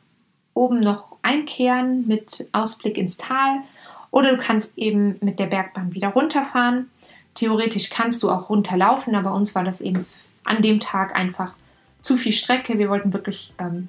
oben 0.54 0.80
noch 0.80 1.13
einkehren 1.24 2.08
mit 2.08 2.48
Ausblick 2.52 2.98
ins 2.98 3.18
Tal 3.18 3.64
oder 4.12 4.36
du 4.36 4.38
kannst 4.38 4.78
eben 4.78 5.18
mit 5.22 5.40
der 5.40 5.48
Bergbahn 5.48 5.94
wieder 5.94 6.10
runterfahren. 6.10 6.92
Theoretisch 7.34 7.90
kannst 7.90 8.22
du 8.22 8.30
auch 8.30 8.50
runterlaufen, 8.50 9.16
aber 9.16 9.34
uns 9.34 9.56
war 9.56 9.64
das 9.64 9.82
eben 9.82 10.06
an 10.44 10.62
dem 10.62 10.80
Tag 10.80 11.16
einfach 11.16 11.54
zu 12.02 12.16
viel 12.16 12.34
Strecke. 12.34 12.78
Wir 12.78 12.90
wollten 12.90 13.12
wirklich 13.12 13.54
ähm, 13.58 13.88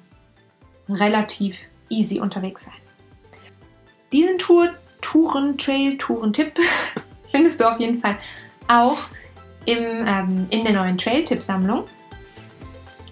relativ 0.89 1.67
easy 1.89 2.19
unterwegs 2.19 2.63
sein. 2.65 2.73
Diesen 4.11 4.39
Tour, 4.39 4.71
Touren, 5.01 5.57
Trail, 5.57 5.97
Touren-Tipp 5.97 6.53
findest 7.31 7.59
du 7.59 7.69
auf 7.69 7.79
jeden 7.79 7.99
Fall 7.99 8.17
auch 8.67 8.97
im, 9.65 9.83
ähm, 10.07 10.47
in 10.49 10.63
der 10.63 10.73
neuen 10.73 10.97
Trail-Tipp-Sammlung. 10.97 11.83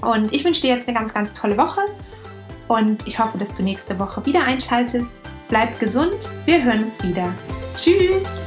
Und 0.01 0.33
ich 0.33 0.43
wünsche 0.43 0.61
dir 0.61 0.75
jetzt 0.75 0.87
eine 0.87 0.97
ganz, 0.97 1.13
ganz 1.13 1.31
tolle 1.33 1.57
Woche 1.57 1.81
Und 2.67 3.07
ich 3.07 3.19
hoffe, 3.19 3.37
dass 3.37 3.53
du 3.53 3.63
nächste 3.63 3.97
Woche 3.99 4.25
wieder 4.25 4.43
einschaltest. 4.43 5.09
Bleib 5.49 5.79
gesund, 5.79 6.29
wir 6.45 6.63
hören 6.63 6.85
uns 6.85 7.03
wieder. 7.03 7.33
Tschüss! 7.75 8.41